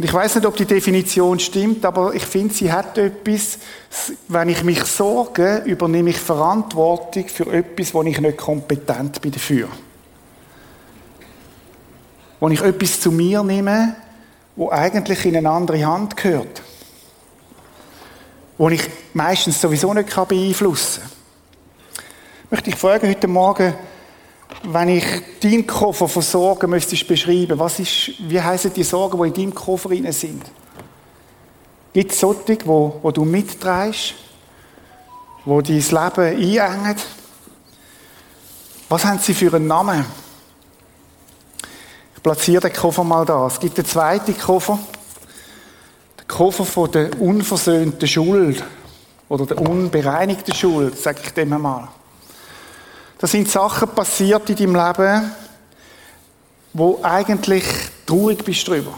Und 0.00 0.06
ich 0.06 0.14
weiß 0.14 0.36
nicht, 0.36 0.46
ob 0.46 0.56
die 0.56 0.64
Definition 0.64 1.38
stimmt, 1.38 1.84
aber 1.84 2.14
ich 2.14 2.24
finde, 2.24 2.54
sie 2.54 2.72
hat 2.72 2.96
etwas, 2.96 3.58
wenn 4.28 4.48
ich 4.48 4.64
mich 4.64 4.82
sorge, 4.84 5.58
übernehme 5.66 6.08
ich 6.08 6.16
Verantwortung 6.16 7.28
für 7.28 7.52
etwas, 7.52 7.92
wo 7.92 8.02
ich 8.04 8.18
nicht 8.18 8.38
kompetent 8.38 9.20
bin 9.20 9.30
dafür. 9.30 9.68
wo 12.40 12.48
ich 12.48 12.62
etwas 12.62 12.98
zu 12.98 13.12
mir 13.12 13.42
nehme, 13.42 13.94
wo 14.56 14.70
eigentlich 14.70 15.22
in 15.26 15.36
eine 15.36 15.50
andere 15.50 15.84
Hand 15.84 16.16
gehört. 16.16 16.62
Wo 18.56 18.70
ich 18.70 18.88
meistens 19.12 19.60
sowieso 19.60 19.92
nicht 19.92 20.08
beeinflussen 20.14 21.02
kann. 21.02 22.02
Ich 22.44 22.50
möchte 22.50 22.70
dich 22.70 22.80
fragen 22.80 23.06
heute 23.06 23.28
Morgen, 23.28 23.74
wenn 24.64 24.88
ich 24.88 25.04
deinen 25.40 25.66
Koffer 25.66 26.08
von 26.08 26.22
Sorgen 26.22 26.70
müsstest 26.70 27.08
beschreiben, 27.08 27.58
was 27.58 27.78
ist, 27.78 28.12
wie 28.20 28.40
heißen 28.40 28.72
die 28.72 28.82
Sorgen, 28.82 29.20
die 29.22 29.28
in 29.28 29.34
deinem 29.34 29.54
Koffer 29.54 29.88
drin 29.88 30.10
sind? 30.12 30.42
Gibt 31.92 32.12
es 32.12 32.20
solche, 32.20 32.58
wo, 32.66 32.98
wo 33.02 33.10
du 33.10 33.24
mitträgst, 33.24 34.14
wo 35.44 35.60
dein 35.60 35.76
Leben 35.76 36.60
einengen? 36.60 36.96
Was 38.88 39.04
haben 39.04 39.18
sie 39.18 39.34
für 39.34 39.54
einen 39.54 39.66
Namen? 39.66 40.04
Ich 42.16 42.22
platziere 42.22 42.68
den 42.68 42.72
Koffer 42.72 43.02
mal 43.02 43.24
da. 43.24 43.46
Es 43.46 43.58
gibt 43.58 43.78
einen 43.78 43.86
zweiten 43.86 44.36
Koffer. 44.36 44.78
Der 46.18 46.26
Koffer 46.26 46.64
von 46.64 46.90
der 46.90 47.20
unversöhnten 47.20 48.06
Schuld. 48.06 48.62
Oder 49.28 49.46
der 49.46 49.60
unbereinigten 49.60 50.54
Schuld, 50.54 50.98
sage 50.98 51.20
ich 51.24 51.30
dem 51.30 51.48
mal. 51.50 51.88
Da 53.20 53.26
sind 53.26 53.50
Sachen 53.50 53.90
passiert 53.90 54.48
in 54.48 54.56
deinem 54.56 54.74
Leben, 54.76 55.30
wo 56.72 57.00
eigentlich 57.02 57.66
traurig 58.06 58.42
bist 58.42 58.66
drüber. 58.66 58.94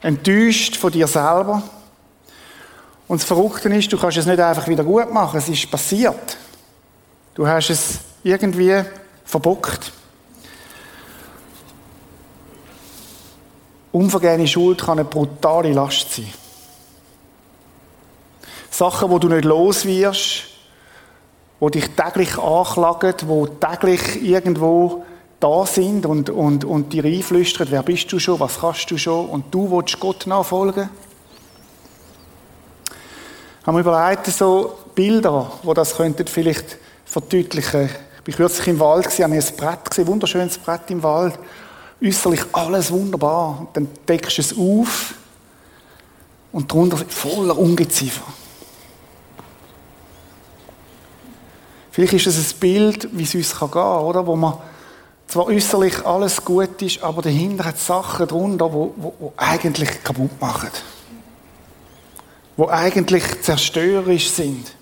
Enttäuscht 0.00 0.76
von 0.76 0.90
dir 0.90 1.06
selber. 1.06 1.62
Und 3.06 3.20
das 3.20 3.28
Verrückte 3.28 3.68
ist, 3.68 3.92
du 3.92 3.98
kannst 3.98 4.16
es 4.16 4.24
nicht 4.24 4.40
einfach 4.40 4.66
wieder 4.66 4.82
gut 4.82 5.12
machen. 5.12 5.36
Es 5.36 5.48
ist 5.50 5.70
passiert. 5.70 6.38
Du 7.34 7.46
hast 7.46 7.68
es 7.68 7.98
irgendwie 8.24 8.82
verbockt. 9.26 9.92
Unvergehene 13.92 14.48
Schuld 14.48 14.80
kann 14.80 14.98
eine 14.98 15.06
brutale 15.06 15.74
Last 15.74 16.14
sein. 16.14 16.32
Sachen, 18.70 19.10
wo 19.10 19.18
du 19.18 19.28
nicht 19.28 19.44
los 19.44 19.84
wirst, 19.84 20.51
wo 21.62 21.70
dich 21.70 21.90
täglich 21.90 22.36
anklagen, 22.38 23.14
wo 23.26 23.46
täglich 23.46 24.20
irgendwo 24.20 25.04
da 25.38 25.64
sind 25.64 26.04
und, 26.06 26.28
und, 26.28 26.64
und 26.64 26.92
dir 26.92 27.04
einflüstern, 27.04 27.68
wer 27.70 27.84
bist 27.84 28.10
du 28.10 28.18
schon, 28.18 28.40
was 28.40 28.58
kannst 28.58 28.90
du 28.90 28.98
schon 28.98 29.28
und 29.28 29.54
du 29.54 29.70
willst 29.70 30.00
Gott 30.00 30.26
nachfolgen. 30.26 30.90
Haben 33.64 33.76
wir 33.76 33.80
überlegt, 33.82 34.26
so 34.26 34.76
Bilder, 34.92 35.52
wo 35.62 35.72
das 35.72 35.96
könnten 35.96 36.26
vielleicht 36.26 36.78
verdeutlichen. 37.04 37.88
Ich 38.26 38.36
war 38.36 38.48
kürzlich 38.48 38.66
im 38.66 38.80
Wald, 38.80 39.06
habe 39.20 39.32
ein 39.32 39.44
Brett 39.56 39.88
gesehen, 39.88 40.04
ein 40.04 40.08
wunderschönes 40.08 40.58
Brett 40.58 40.90
im 40.90 41.00
Wald 41.04 41.38
äußerlich 42.02 42.42
alles 42.50 42.90
wunderbar. 42.90 43.60
Und 43.60 43.68
dann 43.76 43.88
deckst 44.08 44.36
du 44.36 44.40
es 44.40 44.52
auf 44.58 45.14
und 46.50 46.72
darunter 46.72 46.96
voller 46.96 47.56
Ungeziefer. 47.56 48.24
Vielleicht 51.92 52.14
ist 52.14 52.26
es 52.26 52.54
ein 52.54 52.58
Bild, 52.58 53.08
wie 53.12 53.22
es 53.22 53.34
uns 53.34 53.58
gehen 53.58 53.70
kann, 53.70 54.00
oder? 54.00 54.26
Wo 54.26 54.34
man 54.34 54.54
zwar 55.28 55.46
äußerlich 55.46 56.04
alles 56.04 56.44
gut 56.44 56.80
ist, 56.82 57.02
aber 57.02 57.22
dahinter 57.22 57.66
hat 57.66 57.78
Sachen 57.78 58.26
drunter, 58.26 58.68
die 58.68 58.74
wo, 58.74 58.94
wo 58.96 59.32
eigentlich 59.36 60.02
kaputt 60.02 60.40
machen. 60.40 60.70
Wo 62.56 62.68
eigentlich 62.68 63.42
zerstörerisch 63.42 64.30
sind. 64.30 64.74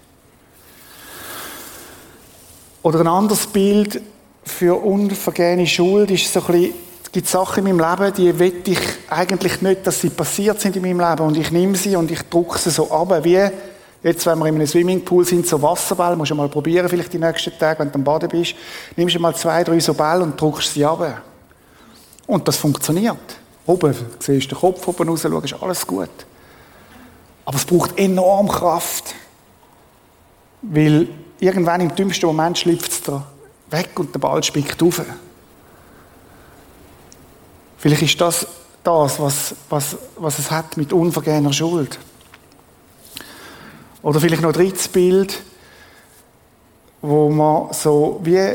Oder 2.82 3.00
ein 3.00 3.08
anderes 3.08 3.46
Bild 3.46 4.00
für 4.44 4.82
unvergehene 4.82 5.66
Schuld 5.66 6.10
ist 6.12 6.32
so 6.32 6.40
ein 6.40 6.46
bisschen 6.46 6.74
es 7.10 7.12
gibt 7.12 7.26
Sachen 7.26 7.66
in 7.66 7.76
meinem 7.76 7.90
Leben, 7.90 8.14
die 8.14 8.38
will 8.38 8.62
ich 8.66 8.78
eigentlich 9.08 9.60
nicht, 9.62 9.84
dass 9.84 10.00
sie 10.00 10.10
passiert 10.10 10.60
sind 10.60 10.76
in 10.76 10.82
meinem 10.82 11.00
Leben. 11.00 11.26
Und 11.26 11.36
ich 11.36 11.50
nehme 11.50 11.76
sie 11.76 11.96
und 11.96 12.08
ich 12.08 12.22
drücke 12.22 12.56
sie 12.56 12.70
so 12.70 12.88
ab, 12.92 13.24
wie 13.24 13.50
jetzt, 14.02 14.26
wenn 14.26 14.38
wir 14.38 14.46
in 14.46 14.54
einem 14.54 14.66
Swimmingpool 14.66 15.24
sind, 15.24 15.46
so 15.46 15.60
Wasserball, 15.60 16.16
musst 16.16 16.30
du 16.30 16.34
mal 16.34 16.48
probieren, 16.48 16.88
vielleicht 16.88 17.12
die 17.12 17.18
nächsten 17.18 17.56
Tage, 17.58 17.80
wenn 17.80 17.90
du 17.90 17.96
am 17.96 18.04
Baden 18.04 18.28
bist, 18.28 18.54
nimmst 18.96 19.14
du 19.14 19.20
mal 19.20 19.34
zwei, 19.34 19.64
drei 19.64 19.80
so 19.80 19.94
Bälle 19.94 20.22
und 20.22 20.40
drückst 20.40 20.74
sie 20.74 20.84
ab. 20.84 21.22
Und 22.26 22.46
das 22.46 22.56
funktioniert. 22.56 23.18
Oben 23.66 23.94
siehst 24.18 24.50
du 24.50 24.54
den 24.54 24.60
Kopf 24.60 24.86
oben 24.88 25.08
raus, 25.08 25.22
schaust, 25.22 25.62
alles 25.62 25.86
gut. 25.86 26.10
Aber 27.44 27.56
es 27.56 27.64
braucht 27.64 27.98
enorm 27.98 28.48
Kraft. 28.48 29.14
Weil 30.62 31.08
irgendwann 31.38 31.80
im 31.80 31.94
dümmsten 31.94 32.26
Moment 32.26 32.58
schlüpft 32.58 32.92
es 32.92 33.02
da 33.02 33.26
weg 33.70 33.90
und 33.98 34.14
der 34.14 34.18
Ball 34.18 34.42
spickt 34.42 34.82
auf. 34.82 35.00
Vielleicht 37.78 38.02
ist 38.02 38.20
das 38.20 38.46
das, 38.84 39.20
was, 39.20 39.54
was, 39.68 39.96
was 40.16 40.38
es 40.38 40.50
hat 40.50 40.76
mit 40.76 40.92
unvergehener 40.92 41.52
Schuld. 41.52 41.98
Oder 44.02 44.20
vielleicht 44.20 44.42
noch 44.42 44.50
ein 44.50 44.54
drittes 44.54 44.88
Bild, 44.88 45.42
wo 47.02 47.28
man 47.30 47.72
so 47.72 48.20
wie 48.22 48.54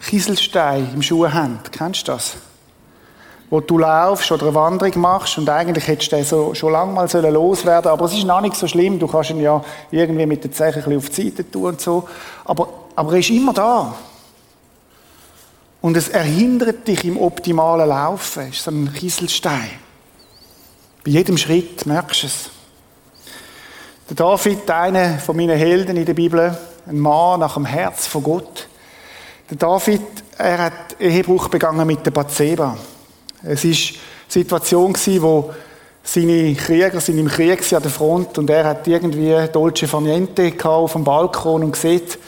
Kieselstein 0.00 0.90
im 0.94 1.02
Schuh 1.02 1.28
haben. 1.28 1.60
Kennst 1.70 2.08
du 2.08 2.12
das? 2.12 2.36
Wo 3.50 3.60
du 3.60 3.78
laufst 3.78 4.32
oder 4.32 4.46
eine 4.46 4.54
Wanderung 4.54 5.00
machst 5.00 5.38
und 5.38 5.48
eigentlich 5.48 5.86
hättest 5.86 6.12
du 6.12 6.16
den 6.16 6.24
so 6.24 6.54
schon 6.54 6.72
lange 6.72 6.92
mal 6.92 7.08
loswerden 7.30 7.90
aber 7.90 8.06
es 8.06 8.14
ist 8.14 8.24
noch 8.24 8.40
nicht 8.40 8.56
so 8.56 8.66
schlimm. 8.66 8.98
Du 8.98 9.06
kannst 9.06 9.30
ihn 9.30 9.40
ja 9.40 9.62
irgendwie 9.90 10.26
mit 10.26 10.44
den 10.44 10.52
Zeichen 10.52 10.78
ein 10.78 10.84
bisschen 10.84 10.98
auf 10.98 11.08
die 11.10 11.30
Seite 11.30 11.50
tun 11.50 11.64
und 11.66 11.80
so. 11.80 12.08
Aber, 12.44 12.68
aber 12.96 13.12
er 13.12 13.18
ist 13.18 13.30
immer 13.30 13.52
da. 13.52 13.94
Und 15.80 15.96
es 15.98 16.08
erhindert 16.08 16.88
dich 16.88 17.04
im 17.04 17.18
optimalen 17.18 17.88
Laufen. 17.88 18.44
Es 18.48 18.56
ist 18.56 18.64
so 18.64 18.70
ein 18.70 18.92
Kieselstein. 18.92 19.70
Bei 21.04 21.10
jedem 21.10 21.36
Schritt 21.36 21.84
merkst 21.84 22.22
du 22.22 22.26
es. 22.26 22.50
Der 24.06 24.16
David, 24.16 24.70
einer 24.70 25.18
von 25.18 25.34
meinen 25.34 25.56
Helden 25.56 25.96
in 25.96 26.04
der 26.04 26.12
Bibel, 26.12 26.54
ein 26.86 26.98
Mann 26.98 27.40
nach 27.40 27.54
dem 27.54 27.64
Herz 27.64 28.06
von 28.06 28.22
Gott. 28.22 28.68
Der 29.48 29.56
David, 29.56 30.02
er 30.36 30.58
hat 30.58 31.00
Ehebruch 31.00 31.48
begangen 31.48 31.86
mit 31.86 32.04
der 32.04 32.10
Bathseba. 32.10 32.76
Es 33.42 33.64
war 33.64 33.70
eine 33.70 33.78
Situation, 34.28 34.94
wo 35.22 35.54
seine 36.02 36.54
Krieger 36.54 37.00
sind 37.00 37.16
im 37.16 37.28
Krieg 37.28 37.72
an 37.72 37.80
der 37.80 37.90
Front 37.90 38.36
und 38.36 38.50
er 38.50 38.66
hat 38.66 38.86
irgendwie 38.86 39.34
Dolce 39.50 39.88
Farniente 39.88 40.52
auf 40.64 40.92
dem 40.92 41.02
Balkon 41.02 41.64
und 41.64 41.74
sieht, 41.74 42.18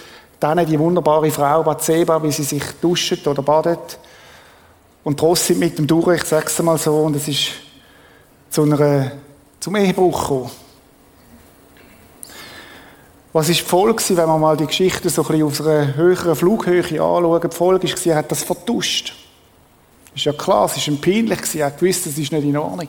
dann 0.40 0.64
die 0.64 0.78
wunderbare 0.78 1.30
Frau 1.30 1.62
Bathseba, 1.62 2.22
wie 2.22 2.32
sie 2.32 2.44
sich 2.44 2.64
duscht 2.80 3.26
oder 3.26 3.42
badet. 3.42 3.98
Und 5.04 5.20
trotzdem 5.20 5.58
mit 5.58 5.76
dem 5.76 5.86
durch, 5.86 6.22
ich 6.22 6.24
sag's 6.24 6.58
mal 6.62 6.78
so, 6.78 7.00
und 7.00 7.16
es 7.16 7.28
ist 7.28 7.50
zu 8.48 8.62
einer, 8.62 9.12
zum 9.60 9.76
Ehebruch 9.76 10.22
gekommen. 10.22 10.65
Was 13.36 13.50
ist 13.50 13.60
die 13.60 13.64
Folge, 13.64 14.02
wenn 14.16 14.28
man 14.28 14.40
mal 14.40 14.56
die 14.56 14.64
Geschichte 14.64 15.10
so 15.10 15.20
ein 15.20 15.28
bisschen 15.28 15.42
auf 15.42 15.60
einer 15.60 15.94
höheren 15.94 16.34
Flughöhe 16.34 16.80
anschaut? 16.80 17.44
Die 17.44 17.54
Folge 17.54 17.86
war, 17.86 18.06
er 18.06 18.16
hat 18.16 18.32
das 18.32 18.42
vertuscht. 18.42 19.14
Ist 20.14 20.24
ja 20.24 20.32
klar, 20.32 20.64
es 20.64 20.78
war 20.78 20.88
ihm 20.88 20.98
peinlich, 20.98 21.54
er 21.54 21.66
hat 21.66 21.78
gewusst, 21.78 22.06
das 22.06 22.16
ist 22.16 22.32
nicht 22.32 22.44
in 22.44 22.56
Ordnung. 22.56 22.88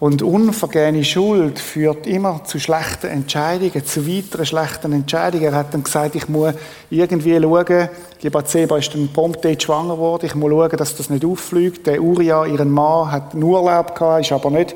Und 0.00 0.20
unvergehene 0.20 1.04
Schuld 1.04 1.60
führt 1.60 2.08
immer 2.08 2.42
zu 2.42 2.58
schlechten 2.58 3.06
Entscheidungen, 3.06 3.86
zu 3.86 4.06
weiteren 4.06 4.46
schlechten 4.46 4.92
Entscheidungen. 4.92 5.44
Er 5.44 5.54
hat 5.54 5.72
dann 5.72 5.84
gesagt, 5.84 6.16
ich 6.16 6.28
muss 6.28 6.54
irgendwie 6.90 7.40
schauen, 7.40 7.88
die 8.20 8.30
Bathseba 8.30 8.78
ist 8.78 8.92
dann 8.94 9.12
prompt 9.12 9.44
dort 9.44 9.62
schwanger 9.62 9.94
geworden, 9.94 10.26
ich 10.26 10.34
muss 10.34 10.50
schauen, 10.50 10.76
dass 10.76 10.96
das 10.96 11.08
nicht 11.08 11.24
auffliegt. 11.24 11.86
Der 11.86 12.02
Uriah, 12.02 12.46
ihren 12.46 12.72
Mann, 12.72 13.12
hat 13.12 13.32
einen 13.32 13.44
Urlaub 13.44 13.94
gehabt, 13.94 14.22
ist 14.22 14.32
aber 14.32 14.50
nicht, 14.50 14.74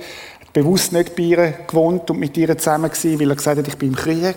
bewusst 0.53 0.93
nicht 0.93 1.17
bei 1.17 1.23
ihr 1.23 1.53
gewohnt 1.67 2.11
und 2.11 2.19
mit 2.19 2.37
ihr 2.37 2.57
zusammen 2.59 2.91
gewesen, 2.91 3.21
weil 3.21 3.31
er 3.31 3.37
gesagt 3.37 3.59
hat, 3.59 3.69
ich 3.69 3.79
bin 3.79 3.91
im 3.91 3.97
Krieg. 3.97 4.37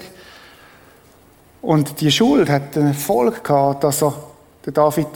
Und 1.61 2.01
die 2.01 2.11
Schuld 2.11 2.49
hat 2.49 2.75
den 2.75 2.87
Erfolg 2.87 3.43
gehabt, 3.43 3.83
dass 3.83 4.03
er, 4.03 4.13
der 4.65 4.73
David 4.73 5.07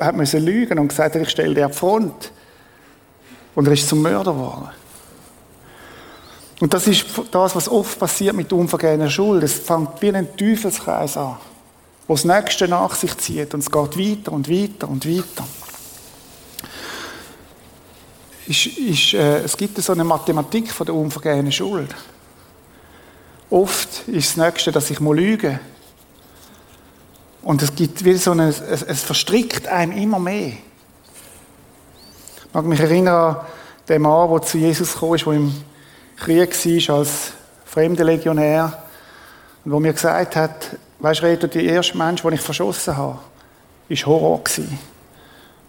hat 0.00 0.16
müssen 0.16 0.44
lügen 0.44 0.78
und 0.78 0.88
gesagt 0.88 1.14
hat, 1.14 1.22
ich 1.22 1.30
stelle 1.30 1.54
dir 1.54 1.66
auf 1.66 1.76
Front. 1.76 2.32
Und 3.54 3.66
er 3.66 3.72
ist 3.72 3.88
zum 3.88 4.02
Mörder 4.02 4.32
geworden. 4.32 4.68
Und 6.60 6.74
das 6.74 6.86
ist 6.86 7.06
das, 7.30 7.54
was 7.54 7.68
oft 7.68 7.98
passiert 7.98 8.34
mit 8.34 8.52
unvergebener 8.52 9.10
Schuld. 9.10 9.42
Es 9.44 9.54
fängt 9.54 10.00
wie 10.00 10.12
ein 10.12 10.36
Teufelskreis 10.36 11.16
an, 11.16 11.36
wo 12.06 12.14
das 12.14 12.24
Nächste 12.24 12.66
nach 12.66 12.94
sich 12.94 13.16
zieht 13.18 13.54
und 13.54 13.60
es 13.60 13.70
geht 13.70 13.98
weiter 13.98 14.32
und 14.32 14.48
weiter 14.48 14.88
und 14.88 15.06
weiter. 15.06 15.44
Ist, 18.48 18.66
ist, 18.66 19.12
äh, 19.12 19.40
es 19.40 19.56
gibt 19.58 19.76
so 19.76 19.92
eine 19.92 20.04
Mathematik 20.04 20.72
von 20.72 20.86
der 20.86 20.94
unvergehenen 20.94 21.52
Schuld. 21.52 21.94
Oft 23.50 24.08
ist 24.08 24.30
das 24.30 24.46
Nächste, 24.46 24.72
dass 24.72 24.88
ich 24.88 25.00
muss. 25.00 25.18
Und 27.42 27.62
es 27.62 27.74
gibt 27.74 28.02
wie 28.06 28.14
so 28.14 28.30
eine, 28.30 28.48
es, 28.48 28.60
es 28.60 29.02
verstrickt 29.02 29.68
einem 29.68 29.92
immer 29.92 30.18
mehr. 30.18 30.54
Ich 32.46 32.54
mag 32.54 32.64
mich 32.64 32.80
erinnern 32.80 33.36
an 33.36 33.46
den 33.86 34.00
Mann, 34.00 34.30
der 34.30 34.42
zu 34.42 34.56
Jesus 34.56 34.94
ist, 34.94 35.26
der 35.26 35.32
im 35.34 35.54
Krieg 36.16 36.88
war 36.88 36.96
als 36.96 37.32
fremder 37.66 38.04
Legionär 38.04 38.82
und 39.62 39.72
wo 39.72 39.78
mir 39.78 39.92
gesagt 39.92 40.36
hat, 40.36 40.76
weißt 41.00 41.22
du, 41.22 41.48
der 41.48 41.62
erste 41.62 41.98
Mensch, 41.98 42.22
den 42.22 42.32
ich 42.32 42.40
verschossen 42.40 42.96
habe, 42.96 43.18
ist 43.90 44.06
Horror 44.06 44.42
gewesen. 44.42 44.78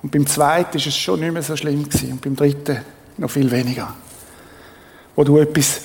Und 0.02 0.12
beim 0.12 0.26
zweiten 0.26 0.78
ist 0.78 0.88
es 0.88 0.98
schon 0.98 1.20
nicht 1.20 1.34
mehr 1.34 1.44
so 1.44 1.56
schlimm 1.56 1.84
gewesen. 1.84 2.14
Und 2.14 2.22
beim 2.22 2.36
dritten 2.36 2.80
noch 3.18 3.30
viel 3.30 3.52
weniger. 3.52 3.94
Wo 5.16 5.24
du 5.24 5.38
etwas 5.38 5.82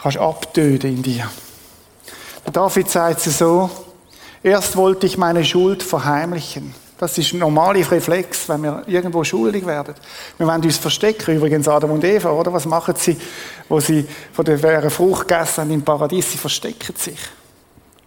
kannst 0.00 0.18
abtöten 0.18 0.96
in 0.96 1.02
dir. 1.02 1.30
Der 2.44 2.52
David 2.52 2.90
sagt 2.90 3.26
es 3.26 3.38
so, 3.38 3.70
erst 4.42 4.76
wollte 4.76 5.06
ich 5.06 5.16
meine 5.16 5.44
Schuld 5.44 5.82
verheimlichen. 5.82 6.74
Das 6.98 7.18
ist 7.18 7.32
ein 7.32 7.40
normaler 7.40 7.90
Reflex, 7.90 8.48
wenn 8.48 8.62
wir 8.62 8.84
irgendwo 8.86 9.24
schuldig 9.24 9.66
werden. 9.66 9.94
Wir 10.38 10.46
wollen 10.46 10.62
uns 10.62 10.76
verstecken, 10.76 11.34
übrigens 11.34 11.66
Adam 11.66 11.90
und 11.90 12.04
Eva, 12.04 12.30
oder? 12.30 12.52
Was 12.52 12.64
machen 12.64 12.94
sie, 12.96 13.16
wo 13.68 13.80
sie 13.80 14.06
von 14.32 14.44
der 14.44 14.90
Frucht 14.90 15.26
gegessen 15.26 15.62
haben 15.62 15.70
im 15.72 15.82
Paradies? 15.82 16.30
Sie 16.30 16.38
verstecken 16.38 16.94
sich. 16.96 17.18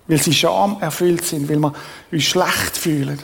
Weil 0.07 0.21
sie 0.21 0.33
Scham 0.33 0.77
erfüllt 0.79 1.25
sind, 1.25 1.49
weil 1.49 1.59
wir 1.59 1.73
uns 2.11 2.23
schlecht 2.23 2.77
fühlen. 2.77 3.19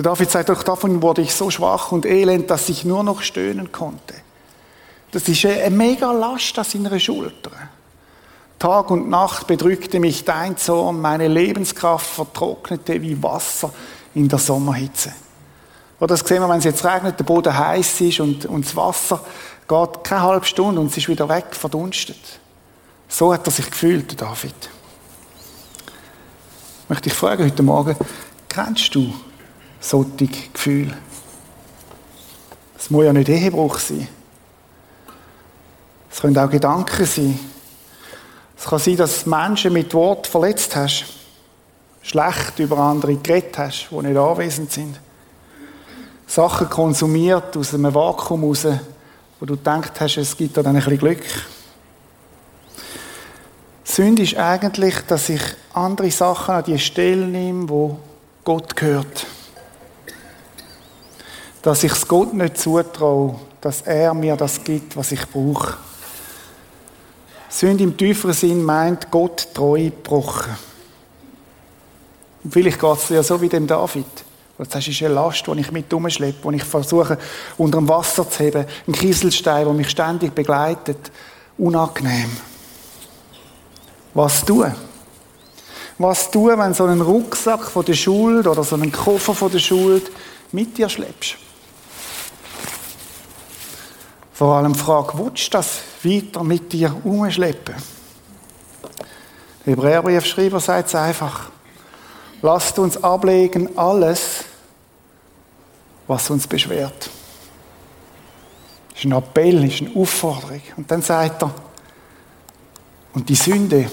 Der 0.00 0.12
David 0.12 0.30
sagt, 0.30 0.48
doch 0.48 0.62
davon 0.62 1.02
wurde 1.02 1.20
ich 1.20 1.34
so 1.34 1.50
schwach 1.50 1.92
und 1.92 2.06
elend, 2.06 2.48
dass 2.48 2.70
ich 2.70 2.86
nur 2.86 3.02
noch 3.02 3.20
stöhnen 3.20 3.70
konnte. 3.70 4.14
Das 5.10 5.28
ist 5.28 5.44
eine 5.44 5.68
mega 5.68 6.10
Last 6.10 6.58
an 6.58 6.64
seiner 6.64 6.98
Schulter. 6.98 7.50
Tag 8.58 8.90
und 8.90 9.10
Nacht 9.10 9.46
bedrückte 9.46 10.00
mich 10.00 10.24
dein 10.24 10.56
Zorn, 10.56 11.02
meine 11.02 11.28
Lebenskraft 11.28 12.06
vertrocknete 12.06 13.02
wie 13.02 13.22
Wasser 13.22 13.74
in 14.14 14.26
der 14.26 14.38
Sommerhitze. 14.38 15.12
Oder 15.98 16.16
das 16.16 16.20
sehen 16.20 16.40
wir, 16.40 16.48
wenn 16.48 16.60
es 16.60 16.64
jetzt 16.64 16.82
regnet, 16.82 17.18
der 17.18 17.24
Boden 17.24 17.58
heiß 17.58 18.00
ist 18.00 18.20
und, 18.20 18.46
und 18.46 18.64
das 18.64 18.74
Wasser 18.74 19.20
geht 19.68 20.02
keine 20.02 20.22
halbe 20.22 20.46
Stunde 20.46 20.80
und 20.80 20.86
es 20.86 20.96
ist 20.96 21.08
wieder 21.08 21.28
weg, 21.28 21.48
verdunstet. 21.50 22.40
So 23.06 23.34
hat 23.34 23.46
er 23.46 23.50
sich 23.50 23.70
gefühlt, 23.70 24.18
David. 24.18 24.54
Ich 26.84 26.88
möchte 26.88 27.10
dich 27.10 27.18
fragen 27.18 27.44
heute 27.44 27.62
Morgen, 27.62 27.96
kennst 28.48 28.94
du 28.94 29.12
solche 29.80 30.26
Gefühle? 30.52 30.96
Es 32.78 32.90
muss 32.90 33.04
ja 33.04 33.12
nicht 33.12 33.28
Ehebruch 33.28 33.78
sein. 33.78 34.08
Es 36.10 36.20
können 36.20 36.38
auch 36.38 36.50
Gedanken 36.50 37.06
sein. 37.06 37.38
Es 38.56 38.64
kann 38.64 38.78
sein, 38.78 38.96
dass 38.96 39.26
Menschen 39.26 39.72
mit 39.72 39.94
Wort 39.94 40.26
verletzt 40.26 40.76
hast, 40.76 41.04
schlecht 42.02 42.58
über 42.58 42.78
andere 42.78 43.16
geredet 43.16 43.56
hast, 43.56 43.88
die 43.90 43.96
nicht 43.96 44.16
anwesend 44.16 44.70
sind. 44.70 45.00
Sachen 46.26 46.68
konsumiert 46.68 47.56
aus 47.56 47.74
einem 47.74 47.94
Vakuum 47.94 48.44
raus, 48.44 48.66
wo 49.38 49.46
du 49.46 49.56
gedacht 49.56 50.00
hast, 50.00 50.16
es 50.16 50.36
gibt 50.36 50.56
da 50.56 50.62
dann 50.62 50.76
ein 50.76 50.82
bisschen 50.82 50.98
Glück. 50.98 51.24
Sünde 53.82 54.22
ist 54.22 54.36
eigentlich, 54.36 54.94
dass 55.08 55.28
ich 55.28 55.42
andere 55.72 56.10
Sachen 56.10 56.54
an 56.54 56.64
die 56.64 56.78
Stelle 56.78 57.26
nehme, 57.26 57.68
wo 57.68 57.98
Gott 58.44 58.76
gehört. 58.76 59.26
Dass 61.62 61.84
ich 61.84 61.92
es 61.92 62.06
Gott 62.08 62.32
nicht 62.32 62.58
zutraue, 62.58 63.36
dass 63.60 63.82
er 63.82 64.14
mir 64.14 64.36
das 64.36 64.62
gibt, 64.64 64.96
was 64.96 65.12
ich 65.12 65.26
brauche. 65.28 65.76
Sünde 67.48 67.84
im 67.84 67.96
tieferen 67.96 68.32
Sinn 68.32 68.62
meint 68.62 69.10
Gott 69.10 69.48
treu 69.52 69.84
gebrochen. 69.84 70.56
Und 72.44 72.52
vielleicht 72.52 72.80
geht 72.80 72.96
es 72.96 73.08
ja 73.10 73.22
so 73.22 73.40
wie 73.40 73.48
dem 73.48 73.66
David. 73.66 74.06
Das 74.56 74.86
ist 74.86 75.02
eine 75.02 75.14
Last, 75.14 75.46
die 75.46 75.60
ich 75.60 75.72
mit 75.72 75.92
umschleppe, 75.92 76.50
die 76.50 76.56
ich 76.56 76.64
versuche, 76.64 77.18
unter 77.56 77.78
dem 77.78 77.88
Wasser 77.88 78.28
zu 78.28 78.44
heben. 78.44 78.66
Ein 78.86 78.92
Kieselstein, 78.92 79.64
der 79.64 79.74
mich 79.74 79.90
ständig 79.90 80.34
begleitet. 80.34 81.10
Unangenehm. 81.58 82.30
Was 84.14 84.44
tun? 84.44 84.72
Was 85.98 86.30
tun, 86.30 86.58
wenn 86.58 86.74
so 86.74 86.84
einen 86.84 87.00
Rucksack 87.00 87.64
von 87.64 87.84
der 87.84 87.94
Schuld 87.94 88.46
oder 88.46 88.64
so 88.64 88.74
einen 88.74 88.92
Koffer 88.92 89.34
von 89.34 89.50
der 89.50 89.58
Schuld 89.58 90.10
mit 90.52 90.76
dir 90.76 90.88
schleppst? 90.88 91.36
Vor 94.40 94.56
allem 94.56 94.72
die 94.72 94.78
Frage, 94.78 95.18
willst 95.18 95.48
du 95.48 95.50
das 95.50 95.80
weiter 96.02 96.42
mit 96.42 96.72
dir 96.72 96.98
umschleppen? 97.04 97.74
Der 99.66 99.74
Hebräerbriefschreiber 99.74 100.58
sagt 100.60 100.88
es 100.88 100.94
einfach. 100.94 101.50
Lasst 102.40 102.78
uns 102.78 103.04
ablegen 103.04 103.76
alles, 103.76 104.46
was 106.06 106.30
uns 106.30 106.46
beschwert. 106.46 107.10
Das 108.88 109.00
ist 109.00 109.04
ein 109.04 109.12
Appell, 109.12 109.62
ist 109.62 109.82
eine 109.82 109.94
Aufforderung. 109.94 110.62
Und 110.78 110.90
dann 110.90 111.02
sagt 111.02 111.42
er, 111.42 111.54
und 113.12 113.28
die 113.28 113.34
Sünde, 113.34 113.90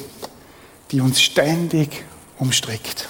die 0.92 1.02
uns 1.02 1.22
ständig 1.22 2.06
umstrickt. 2.40 3.10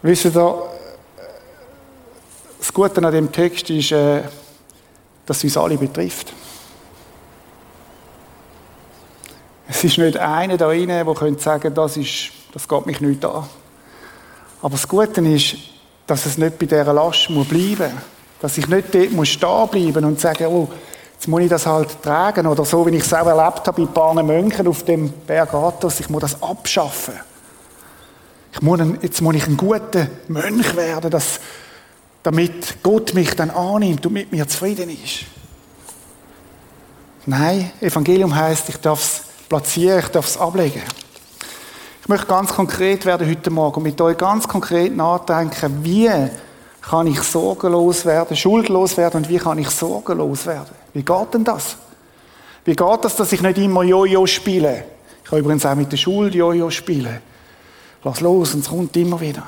Wisst 0.00 0.24
ihr, 0.24 0.70
das 2.72 2.74
Gute 2.74 3.04
an 3.06 3.12
dem 3.12 3.30
Text 3.30 3.68
ist, 3.68 3.92
äh, 3.92 4.22
dass 5.26 5.36
es 5.36 5.44
uns 5.44 5.56
alle 5.58 5.76
betrifft. 5.76 6.32
Es 9.68 9.84
ist 9.84 9.98
nicht 9.98 10.16
einer 10.16 10.56
da 10.56 10.68
rein, 10.68 10.88
der 10.88 11.04
könnte 11.04 11.42
sagen, 11.42 11.74
das, 11.74 11.98
ist, 11.98 12.30
das 12.54 12.66
geht 12.66 12.86
mich 12.86 13.02
nicht 13.02 13.22
an. 13.26 13.44
Aber 14.62 14.70
das 14.70 14.88
Gute 14.88 15.20
ist, 15.20 15.56
dass 16.06 16.24
es 16.24 16.38
nicht 16.38 16.58
bei 16.58 16.64
dieser 16.64 16.94
Last 16.94 17.28
muss 17.28 17.46
bleiben 17.46 17.92
muss. 17.92 18.02
Dass 18.40 18.56
ich 18.56 18.66
nicht 18.66 18.94
dort 18.94 19.12
muss 19.12 19.28
stehen 19.28 19.68
bleiben 19.70 20.06
und 20.06 20.18
sagen, 20.18 20.46
oh, 20.46 20.66
jetzt 21.12 21.28
muss 21.28 21.42
ich 21.42 21.50
das 21.50 21.66
halt 21.66 22.02
tragen. 22.02 22.46
Oder 22.46 22.64
so, 22.64 22.86
wie 22.86 22.96
ich 22.96 23.04
es 23.04 23.12
auch 23.12 23.26
erlebt 23.26 23.66
habe 23.66 23.84
bei 23.84 23.92
paar 23.92 24.22
Mönchen 24.22 24.66
auf 24.66 24.82
dem 24.84 25.12
Berg 25.26 25.52
Athos, 25.52 26.00
ich 26.00 26.08
muss 26.08 26.22
das 26.22 26.42
abschaffen. 26.42 27.20
Ich 28.54 28.62
muss 28.62 28.80
ein, 28.80 28.98
jetzt 29.02 29.20
muss 29.20 29.34
ich 29.34 29.46
ein 29.46 29.58
guter 29.58 30.08
Mönch 30.28 30.74
werden, 30.74 31.10
dass, 31.10 31.38
damit 32.22 32.82
Gott 32.82 33.14
mich 33.14 33.34
dann 33.34 33.50
annimmt 33.50 34.06
und 34.06 34.12
mit 34.12 34.30
mir 34.32 34.46
zufrieden 34.46 34.90
ist. 34.90 35.24
Nein, 37.26 37.70
Evangelium 37.80 38.34
heißt, 38.34 38.68
ich 38.68 38.76
darf 38.78 39.00
es 39.00 39.22
platzieren, 39.48 40.00
ich 40.00 40.08
darf 40.08 40.26
es 40.26 40.36
ablegen. 40.36 40.82
Ich 42.00 42.08
möchte 42.08 42.26
ganz 42.26 42.52
konkret 42.52 43.06
werden 43.06 43.28
heute 43.28 43.50
Morgen 43.50 43.76
und 43.76 43.82
mit 43.84 44.00
euch 44.00 44.18
ganz 44.18 44.48
konkret 44.48 44.96
nachdenken, 44.96 45.84
wie 45.84 46.10
kann 46.80 47.06
ich 47.06 47.22
sorgenlos 47.22 48.04
werden, 48.04 48.36
schuldlos 48.36 48.96
werden 48.96 49.18
und 49.18 49.28
wie 49.28 49.38
kann 49.38 49.58
ich 49.58 49.70
sorgenlos 49.70 50.46
werden? 50.46 50.74
Wie 50.92 51.04
geht 51.04 51.34
denn 51.34 51.44
das? 51.44 51.76
Wie 52.64 52.74
geht 52.74 53.04
das, 53.04 53.16
dass 53.16 53.32
ich 53.32 53.40
nicht 53.40 53.58
immer 53.58 53.84
Jojo 53.84 54.26
spiele? 54.26 54.84
Ich 55.22 55.30
kann 55.30 55.38
übrigens 55.38 55.64
auch 55.64 55.76
mit 55.76 55.92
der 55.92 55.96
Schuld 55.96 56.34
Jojo 56.34 56.70
spielen. 56.70 57.20
Lass 58.02 58.20
los 58.20 58.54
und 58.54 58.60
es 58.60 58.68
kommt 58.68 58.96
immer 58.96 59.20
wieder. 59.20 59.46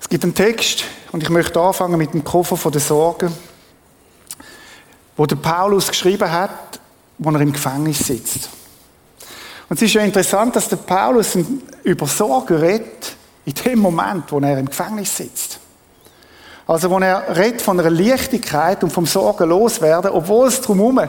Es 0.00 0.08
gibt 0.08 0.24
einen 0.24 0.34
Text, 0.34 0.84
und 1.12 1.22
ich 1.22 1.30
möchte 1.30 1.60
anfangen 1.60 1.98
mit 1.98 2.12
dem 2.12 2.24
Koffer 2.24 2.56
von 2.56 2.72
der 2.72 2.80
Sorgen, 2.80 3.32
wo 5.16 5.26
der 5.26 5.36
Paulus 5.36 5.88
geschrieben 5.88 6.30
hat, 6.30 6.80
wo 7.18 7.30
er 7.30 7.40
im 7.40 7.52
Gefängnis 7.52 7.98
sitzt. 8.00 8.50
Und 9.68 9.76
es 9.76 9.82
ist 9.82 9.94
ja 9.94 10.02
interessant, 10.02 10.54
dass 10.54 10.68
der 10.68 10.76
Paulus 10.76 11.36
über 11.82 12.06
Sorgen 12.06 12.56
redet, 12.56 13.16
in 13.44 13.54
dem 13.54 13.78
Moment, 13.78 14.30
wo 14.30 14.38
er 14.40 14.58
im 14.58 14.66
Gefängnis 14.66 15.16
sitzt. 15.16 15.58
Also, 16.66 16.90
wo 16.90 16.98
er 16.98 17.36
redet 17.36 17.62
von 17.62 17.78
einer 17.78 17.90
Leichtigkeit 17.90 18.82
und 18.82 18.92
vom 18.92 19.06
Sorgen 19.06 19.48
loswerden, 19.48 20.10
obwohl 20.10 20.48
es 20.48 20.60
drumherum 20.60 21.00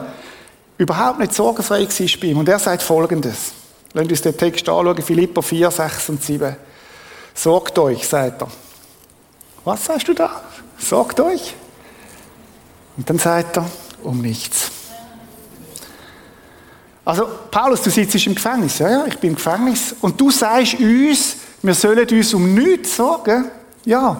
überhaupt 0.78 1.18
nicht 1.18 1.34
sorgenfrei 1.34 1.82
war 1.82 2.20
bei 2.20 2.26
ihm. 2.28 2.38
Und 2.38 2.48
er 2.48 2.60
sagt 2.60 2.82
Folgendes. 2.82 3.52
Lasst 3.92 4.10
uns 4.10 4.22
den 4.22 4.36
Text 4.36 4.68
anschauen, 4.68 5.02
Philippa 5.02 5.42
4, 5.42 5.70
6 5.70 6.08
und 6.10 6.22
7. 6.22 6.56
Sorgt 7.34 7.78
euch, 7.78 8.06
sagt 8.06 8.42
er. 8.42 8.48
Was 9.68 9.84
sagst 9.84 10.08
du 10.08 10.14
da? 10.14 10.30
Sorgt 10.78 11.20
euch. 11.20 11.54
Und 12.96 13.10
dann 13.10 13.18
sagt 13.18 13.58
er, 13.58 13.66
um 14.02 14.18
nichts. 14.18 14.70
Also, 17.04 17.28
Paulus, 17.50 17.82
du 17.82 17.90
sitzt 17.90 18.14
im 18.26 18.34
Gefängnis. 18.34 18.78
Ja, 18.78 18.88
ja, 18.88 19.04
ich 19.06 19.18
bin 19.18 19.30
im 19.30 19.36
Gefängnis. 19.36 19.94
Und 20.00 20.18
du 20.18 20.30
sagst 20.30 20.72
uns, 20.80 21.36
wir 21.60 21.74
sollen 21.74 22.08
uns 22.08 22.32
um 22.32 22.54
nichts 22.54 22.96
sorgen. 22.96 23.50
Ja. 23.84 24.18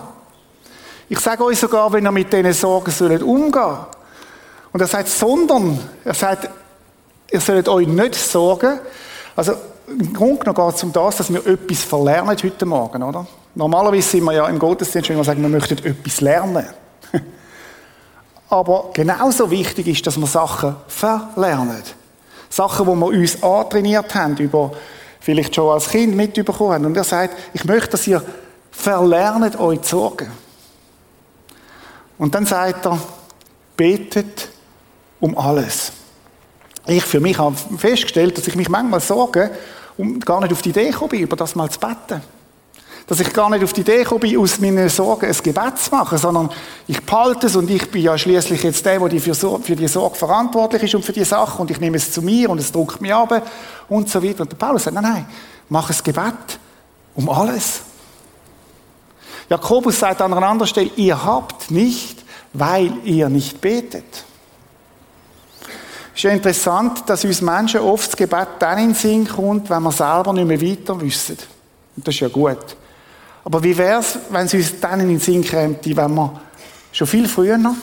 Ich 1.09 1.19
sage 1.19 1.43
euch 1.43 1.59
sogar, 1.59 1.91
wenn 1.95 2.05
ihr 2.05 2.13
mit 2.13 2.31
diesen 2.31 2.53
Sorgen 2.53 2.91
sollt 2.91 3.23
umgehen. 3.23 3.79
Und 4.71 4.81
er 4.83 4.87
sagt, 4.87 5.09
sondern, 5.09 5.81
er 6.05 6.13
sagt, 6.13 6.51
ihr 7.31 7.41
sollt 7.41 7.71
euch 7.71 7.89
nicht 7.89 8.17
sorgen. 8.17 8.81
Also, 9.35 9.55
im 9.87 10.13
Grunde 10.13 10.45
genommen 10.45 10.67
geht 10.67 10.77
es 10.77 10.83
um 10.83 10.93
das, 10.93 11.17
dass 11.17 11.33
wir 11.33 11.47
etwas 11.47 11.85
verlernen 11.85 12.37
heute 12.37 12.67
Morgen, 12.67 13.03
oder? 13.03 13.27
Normalerweise 13.59 14.09
sind 14.09 14.23
wir 14.23 14.35
ja 14.35 14.47
im 14.47 14.57
Gottesdienst, 14.57 15.11
wenn 15.11 15.17
wir 15.17 15.25
sagen, 15.25 15.43
wir 15.43 15.49
möchten 15.49 15.77
etwas 15.79 16.21
lernen. 16.21 16.65
Aber 18.51 18.91
genauso 18.93 19.51
wichtig 19.51 19.89
ist, 19.89 20.07
dass 20.07 20.17
wir 20.17 20.29
Sachen 20.29 20.77
verlernen. 20.87 21.83
Sachen, 22.49 22.87
die 22.87 22.95
wir 22.95 23.07
uns 23.07 23.43
antrainiert 23.43 24.15
haben, 24.15 24.37
über 24.37 24.71
vielleicht 25.19 25.57
schon 25.57 25.73
als 25.73 25.89
Kind 25.89 26.15
mitbekommen 26.15 26.73
haben. 26.73 26.87
Und 26.87 26.97
er 26.97 27.03
sagt, 27.03 27.37
ich 27.53 27.65
möchte, 27.65 27.91
dass 27.91 28.07
ihr 28.07 28.23
verlernt 28.71 29.59
euch 29.59 29.83
zu 29.83 29.97
sorgen. 29.97 30.31
Und 32.17 32.37
dann 32.37 32.47
sagt 32.47 32.87
er, 32.87 32.97
betet 33.77 34.51
um 35.19 35.37
alles. 35.37 35.91
Ich 36.87 37.03
für 37.03 37.19
mich 37.19 37.37
habe 37.37 37.57
festgestellt, 37.77 38.39
dass 38.39 38.47
ich 38.47 38.55
mich 38.55 38.69
manchmal 38.69 39.01
sorge 39.01 39.51
und 39.97 40.25
gar 40.25 40.41
nicht 40.41 40.53
auf 40.53 40.63
die 40.63 40.71
Idee 40.71 40.95
bin, 41.11 41.21
über 41.23 41.35
das 41.35 41.57
mal 41.57 41.69
zu 41.69 41.81
beten. 41.81 42.23
Dass 43.09 43.21
ich 43.21 43.33
gar 43.33 43.49
nicht 43.49 43.65
auf 43.65 43.73
die 43.73 43.81
Idee 43.81 44.05
bin, 44.05 44.39
aus 44.39 44.61
meinen 44.61 44.89
Sorgen 44.91 45.27
ein 45.27 45.37
Gebet 45.43 45.79
zu 45.79 45.91
machen, 45.91 46.19
sondern 46.19 46.51
ich 46.87 47.03
behalte 47.03 47.47
es 47.47 47.57
und 47.57 47.71
ich 47.71 47.91
bin 47.91 48.03
ja 48.03 48.19
schließlich 48.19 48.63
jetzt 48.63 48.85
der, 48.85 49.01
der 49.09 49.21
für, 49.21 49.35
für 49.35 49.77
die 49.77 49.89
Sorge 49.89 50.15
verantwortlich 50.15 50.83
ist 50.83 50.95
und 50.95 51.05
für 51.05 51.15
die 51.15 51.25
Sache 51.25 51.63
und 51.63 51.71
ich 51.71 51.81
nehme 51.81 51.97
es 51.97 52.13
zu 52.13 52.21
mir 52.21 52.51
und 52.51 52.59
es 52.59 52.71
drückt 52.71 53.01
mich 53.01 53.13
ab 53.13 53.43
und 53.89 54.11
so 54.11 54.23
weiter. 54.23 54.43
Und 54.43 54.53
der 54.53 54.57
Paulus 54.59 54.85
sagt, 54.85 54.95
nein, 54.95 55.05
nein, 55.05 55.27
mach 55.71 55.89
ein 55.89 55.97
Gebet 56.05 56.59
um 57.15 57.31
alles. 57.31 57.81
Jakobus 59.49 59.99
sagt 59.99 60.21
an 60.21 60.35
einer 60.35 60.47
anderen 60.47 60.69
Stelle, 60.69 60.91
ihr 60.97 61.25
habt 61.25 61.71
nicht, 61.71 62.23
weil 62.53 62.93
ihr 63.05 63.31
nicht 63.31 63.61
betet. 63.61 64.05
Es 66.13 66.17
ist 66.17 66.23
ja 66.25 66.31
interessant, 66.31 67.05
dass 67.07 67.25
uns 67.25 67.41
Menschen 67.41 67.81
oft 67.81 68.09
das 68.09 68.17
Gebet 68.17 68.49
dann 68.59 68.79
in 68.79 68.87
den 68.89 68.95
Sinn 68.95 69.29
kommt, 69.29 69.71
wenn 69.71 69.83
wir 69.83 69.93
selber 69.93 70.33
nicht 70.33 70.47
mehr 70.47 70.61
weiter 70.61 71.01
wissen. 71.01 71.39
Und 71.97 72.07
das 72.07 72.15
ist 72.15 72.21
ja 72.21 72.29
gut. 72.29 72.77
Aber 73.49 73.65
wie 73.65 73.79
wäre 73.79 74.01
es, 74.01 74.19
wenn 74.29 74.45
es 74.45 74.53
uns 74.53 74.79
dann 74.79 75.01
in 75.01 75.09
den 75.09 75.21
Sinn 75.21 75.43
käme, 75.43 75.79
wenn 75.83 76.15
wir 76.15 76.39
schon 76.93 77.07
viel 77.07 77.27
früher 77.27 77.57
noch 77.57 77.77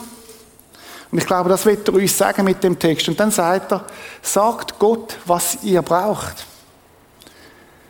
und 1.10 1.18
ich 1.18 1.26
glaube, 1.26 1.48
das 1.48 1.66
wird 1.66 1.88
er 1.88 1.94
uns 1.94 2.16
sagen 2.16 2.44
mit 2.44 2.62
dem 2.62 2.78
Text. 2.78 3.08
Und 3.08 3.18
dann 3.18 3.32
sagt 3.32 3.72
er, 3.72 3.84
sagt 4.22 4.78
Gott, 4.78 5.18
was 5.24 5.58
ihr 5.64 5.82
braucht. 5.82 6.46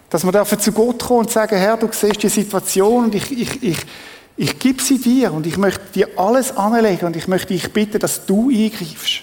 Dass 0.08 0.24
wir 0.24 0.32
dürfen 0.32 0.58
zu 0.58 0.72
Gott 0.72 1.02
kommen 1.02 1.20
und 1.20 1.30
sagen, 1.30 1.58
Herr, 1.58 1.76
du 1.76 1.88
siehst 1.92 2.22
die 2.22 2.30
Situation 2.30 3.04
und 3.04 3.14
ich, 3.14 3.30
ich, 3.30 3.62
ich, 3.62 3.78
ich 4.38 4.58
gebe 4.58 4.82
sie 4.82 4.98
dir 4.98 5.34
und 5.34 5.46
ich 5.46 5.58
möchte 5.58 5.84
dir 5.92 6.08
alles 6.16 6.56
anlegen 6.56 7.04
und 7.04 7.16
ich 7.16 7.28
möchte 7.28 7.48
dich 7.48 7.70
bitten, 7.74 7.98
dass 7.98 8.24
du 8.24 8.48
eingreifst. 8.48 9.20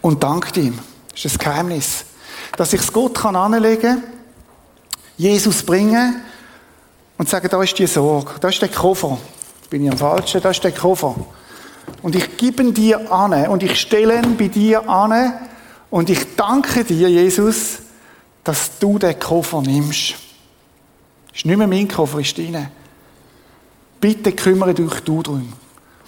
Und 0.00 0.22
dank 0.22 0.56
ihm. 0.56 0.78
Das 1.10 1.26
ist 1.26 1.34
das 1.34 1.38
Geheimnis. 1.38 2.06
Dass 2.56 2.72
ich 2.72 2.80
es 2.80 2.90
Gott 2.90 3.18
kann 3.18 3.36
anlegen, 3.36 4.02
Jesus 5.18 5.62
bringen 5.62 6.22
und 7.20 7.28
sagen, 7.28 7.48
da 7.50 7.62
ist 7.62 7.78
die 7.78 7.86
Sorge, 7.86 8.30
da 8.40 8.48
ist 8.48 8.62
der 8.62 8.70
Koffer. 8.70 9.18
Bin 9.68 9.84
ich 9.84 9.90
am 9.90 9.98
Falschen? 9.98 10.40
Da 10.40 10.52
ist 10.52 10.64
der 10.64 10.72
Koffer. 10.72 11.14
Und 12.00 12.16
ich 12.16 12.38
gebe 12.38 12.62
ihn 12.62 12.72
dir 12.72 13.12
an 13.12 13.46
und 13.48 13.62
ich 13.62 13.78
stelle 13.78 14.22
ihn 14.22 14.38
bei 14.38 14.48
dir 14.48 14.88
an 14.88 15.34
und 15.90 16.08
ich 16.08 16.34
danke 16.34 16.82
dir, 16.82 17.10
Jesus, 17.10 17.80
dass 18.42 18.78
du 18.78 18.98
den 18.98 19.20
Koffer 19.20 19.60
nimmst. 19.60 20.14
Ist 21.34 21.44
nicht 21.44 21.58
mehr 21.58 21.66
mein 21.66 21.88
Koffer, 21.88 22.20
ist 22.20 22.38
deine. 22.38 22.70
Bitte 24.00 24.32
kümmere 24.32 24.72
dich 24.72 25.00
du 25.00 25.22
drum. 25.22 25.52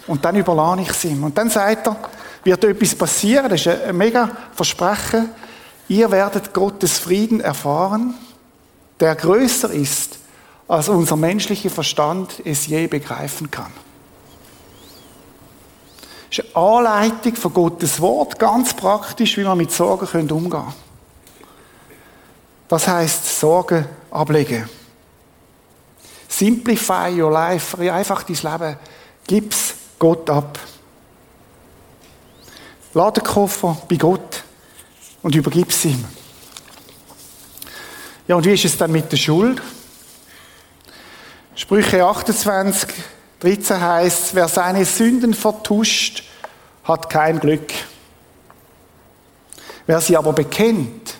Und 0.07 0.25
dann 0.25 0.35
überlade 0.35 0.81
ich 0.81 0.89
es 0.89 1.05
ihm. 1.05 1.23
Und 1.23 1.37
dann 1.37 1.51
sagt 1.51 1.85
er, 1.85 1.95
wird 2.43 2.63
etwas 2.63 2.95
passieren, 2.95 3.49
das 3.49 3.63
ist 3.63 3.67
ein 3.67 3.95
mega 3.95 4.31
Versprechen. 4.55 5.29
Ihr 5.89 6.09
werdet 6.09 6.51
Gottes 6.55 6.97
Frieden 6.97 7.39
erfahren, 7.39 8.15
der 8.99 9.13
größer 9.13 9.69
ist, 9.69 10.22
als 10.67 10.89
unser 10.89 11.15
menschlicher 11.15 11.69
Verstand 11.69 12.41
es 12.45 12.67
je 12.67 12.87
begreifen 12.87 13.51
kann. 13.51 13.71
Das 16.29 16.45
ist 16.45 16.55
eine 16.55 16.65
Anleitung 16.65 17.35
von 17.35 17.53
Gottes 17.53 17.99
Wort, 18.01 18.39
ganz 18.39 18.73
praktisch, 18.73 19.37
wie 19.37 19.43
man 19.43 19.57
mit 19.57 19.71
Sorgen 19.71 20.31
umgehen 20.31 20.49
können. 20.49 20.73
Das 22.67 22.87
heißt 22.87 23.39
Sorgen 23.39 23.85
ablegen. 24.09 24.67
Simplify 26.27 27.21
your 27.21 27.31
life, 27.31 27.77
einfach 27.93 28.23
dein 28.23 28.35
Leben. 28.35 28.77
Gib's 29.27 29.75
Gott 29.99 30.27
ab. 30.29 30.57
Lade 32.95 33.21
den 33.21 33.27
Koffer 33.27 33.77
bei 33.87 33.95
Gott 33.97 34.43
und 35.21 35.35
übergib's 35.35 35.85
ihm. 35.85 36.03
Ja, 38.27 38.35
und 38.35 38.45
wie 38.45 38.53
ist 38.53 38.65
es 38.65 38.77
dann 38.77 38.91
mit 38.91 39.11
der 39.11 39.17
Schuld? 39.17 39.61
Sprüche 41.55 42.03
28, 42.03 42.89
13 43.41 43.79
heißt, 43.79 44.33
wer 44.33 44.47
seine 44.47 44.85
Sünden 44.85 45.35
vertuscht, 45.35 46.23
hat 46.83 47.11
kein 47.11 47.39
Glück. 47.39 47.71
Wer 49.85 50.01
sie 50.01 50.17
aber 50.17 50.33
bekennt 50.33 51.15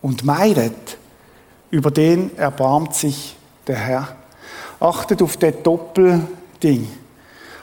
und 0.00 0.24
meidet, 0.24 0.96
über 1.72 1.90
den 1.90 2.36
erbarmt 2.38 2.94
sich 2.94 3.34
der 3.66 3.76
Herr. 3.76 4.16
Achtet 4.78 5.20
auf 5.22 5.36
das 5.36 5.54
Doppelding. 5.64 6.88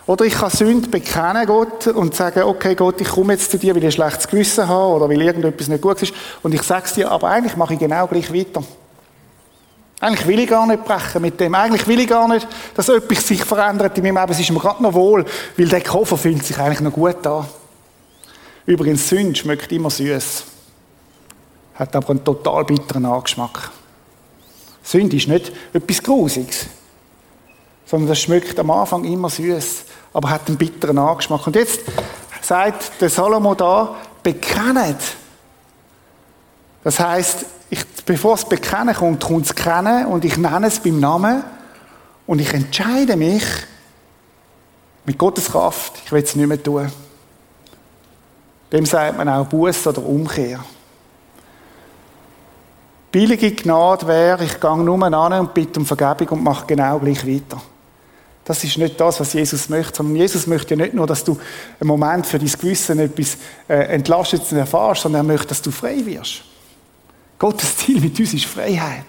Oder 0.05 0.25
ich 0.25 0.33
kann 0.33 0.49
Sünde 0.49 0.89
bekennen, 0.89 1.45
Gott, 1.45 1.87
und 1.87 2.13
sagen, 2.13 2.43
okay, 2.43 2.75
Gott, 2.75 2.99
ich 2.99 3.07
komme 3.07 3.33
jetzt 3.33 3.51
zu 3.51 3.57
dir, 3.57 3.73
weil 3.73 3.83
ich 3.83 3.85
ein 3.85 3.91
schlechtes 3.93 4.27
Gewissen 4.27 4.67
habe 4.67 4.95
oder 4.95 5.07
weil 5.07 5.21
irgendetwas 5.21 5.69
nicht 5.69 5.81
gut 5.81 6.01
ist. 6.01 6.13
Und 6.43 6.53
ich 6.53 6.63
sage 6.63 6.87
es 6.87 6.93
dir, 6.93 7.09
aber 7.09 7.29
eigentlich 7.29 7.55
mache 7.55 7.75
ich 7.75 7.79
genau 7.79 8.05
gleich 8.07 8.33
weiter. 8.33 8.63
Eigentlich 9.99 10.27
will 10.27 10.39
ich 10.39 10.49
gar 10.49 10.65
nicht 10.65 10.85
brechen 10.85 11.21
mit 11.21 11.39
dem. 11.39 11.53
Eigentlich 11.55 11.85
will 11.85 11.99
ich 11.99 12.07
gar 12.07 12.27
nicht, 12.27 12.47
dass 12.73 12.87
etwas 12.87 13.27
sich 13.27 13.43
verändert 13.43 13.97
in 13.97 14.03
meinem 14.03 14.17
Leben. 14.17 14.31
Es 14.31 14.39
ist 14.39 14.51
mir 14.51 14.59
gerade 14.59 14.81
noch 14.81 14.93
wohl, 14.93 15.25
weil 15.57 15.67
der 15.67 15.83
Koffer 15.83 16.17
fühlt 16.17 16.45
sich 16.45 16.57
eigentlich 16.57 16.79
noch 16.79 16.93
gut 16.93 17.25
an. 17.27 17.45
Übrigens, 18.65 19.09
Sünde 19.09 19.35
schmeckt 19.35 19.71
immer 19.71 19.89
süß. 19.89 20.43
Hat 21.75 21.95
aber 21.95 22.11
einen 22.11 22.23
total 22.23 22.63
bitteren 22.63 23.05
Angeschmack. 23.05 23.71
Sünde 24.83 25.17
ist 25.17 25.27
nicht 25.27 25.51
etwas 25.73 26.01
Grusiges, 26.01 26.67
sondern 27.85 28.09
das 28.09 28.19
schmeckt 28.19 28.57
am 28.59 28.71
Anfang 28.71 29.03
immer 29.03 29.29
süß, 29.29 29.83
aber 30.13 30.29
hat 30.29 30.47
einen 30.47 30.57
bitteren 30.57 30.97
Angeschmack. 30.97 31.45
Und 31.45 31.55
jetzt 31.55 31.81
sagt 32.41 33.01
der 33.01 33.09
Salomo 33.09 33.53
da, 33.53 33.95
bekennet. 34.23 34.97
Das 36.83 36.99
heißt, 36.99 37.45
ich, 37.69 37.85
bevor 38.05 38.35
es 38.35 38.45
bekennen 38.45 38.95
kommt, 38.95 39.23
kommt 39.23 39.45
es 39.45 39.55
kennen 39.55 40.05
und 40.07 40.25
ich 40.25 40.37
nenne 40.37 40.67
es 40.67 40.79
beim 40.79 40.99
Namen 40.99 41.43
und 42.25 42.39
ich 42.39 42.53
entscheide 42.53 43.15
mich 43.15 43.43
mit 45.05 45.17
Gottes 45.17 45.51
Kraft, 45.51 46.01
ich 46.05 46.11
will 46.11 46.23
es 46.23 46.35
nicht 46.35 46.47
mehr 46.47 46.61
tun. 46.61 46.91
Dem 48.71 48.85
sagt 48.85 49.17
man 49.17 49.27
auch 49.27 49.45
Buß 49.45 49.87
oder 49.87 50.05
Umkehr. 50.05 50.59
Billige 53.11 53.51
Gnade 53.51 54.05
wäre, 54.05 54.43
ich 54.43 54.59
gehe 54.59 54.77
nur 54.77 55.03
an 55.03 55.33
und 55.33 55.53
bitte 55.53 55.79
um 55.79 55.85
Vergebung 55.85 56.37
und 56.37 56.43
mache 56.43 56.67
genau 56.67 56.99
gleich 56.99 57.25
weiter. 57.25 57.59
Das 58.45 58.63
ist 58.63 58.77
nicht 58.77 58.99
das, 58.99 59.19
was 59.19 59.33
Jesus 59.33 59.69
möchte, 59.69 59.97
sondern 59.97 60.15
Jesus 60.15 60.47
möchte 60.47 60.75
ja 60.75 60.81
nicht 60.81 60.93
nur, 60.93 61.07
dass 61.07 61.23
du 61.23 61.37
einen 61.79 61.87
Moment 61.87 62.25
für 62.25 62.39
dein 62.39 62.47
Gewissen 62.47 62.99
etwas 62.99 63.37
äh, 63.67 63.93
Entlastetes 63.93 64.51
erfährst, 64.51 65.01
sondern 65.01 65.21
er 65.21 65.33
möchte, 65.33 65.47
dass 65.47 65.61
du 65.61 65.71
frei 65.71 66.03
wirst. 66.05 66.43
Gottes 67.39 67.77
Ziel 67.77 68.01
mit 68.01 68.19
uns 68.19 68.33
ist 68.33 68.45
Freiheit. 68.45 69.05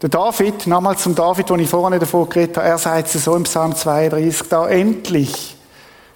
Der 0.00 0.08
David, 0.08 0.66
nochmal 0.68 0.96
zum 0.96 1.14
David, 1.14 1.50
den 1.50 1.60
ich 1.60 1.68
vorhin 1.68 1.98
davon 1.98 2.28
geredet 2.28 2.56
habe, 2.56 2.68
er 2.68 2.78
sagt 2.78 3.12
es 3.12 3.24
so 3.24 3.34
im 3.34 3.42
Psalm 3.42 3.74
32, 3.74 4.48
da 4.48 4.68
endlich, 4.68 5.56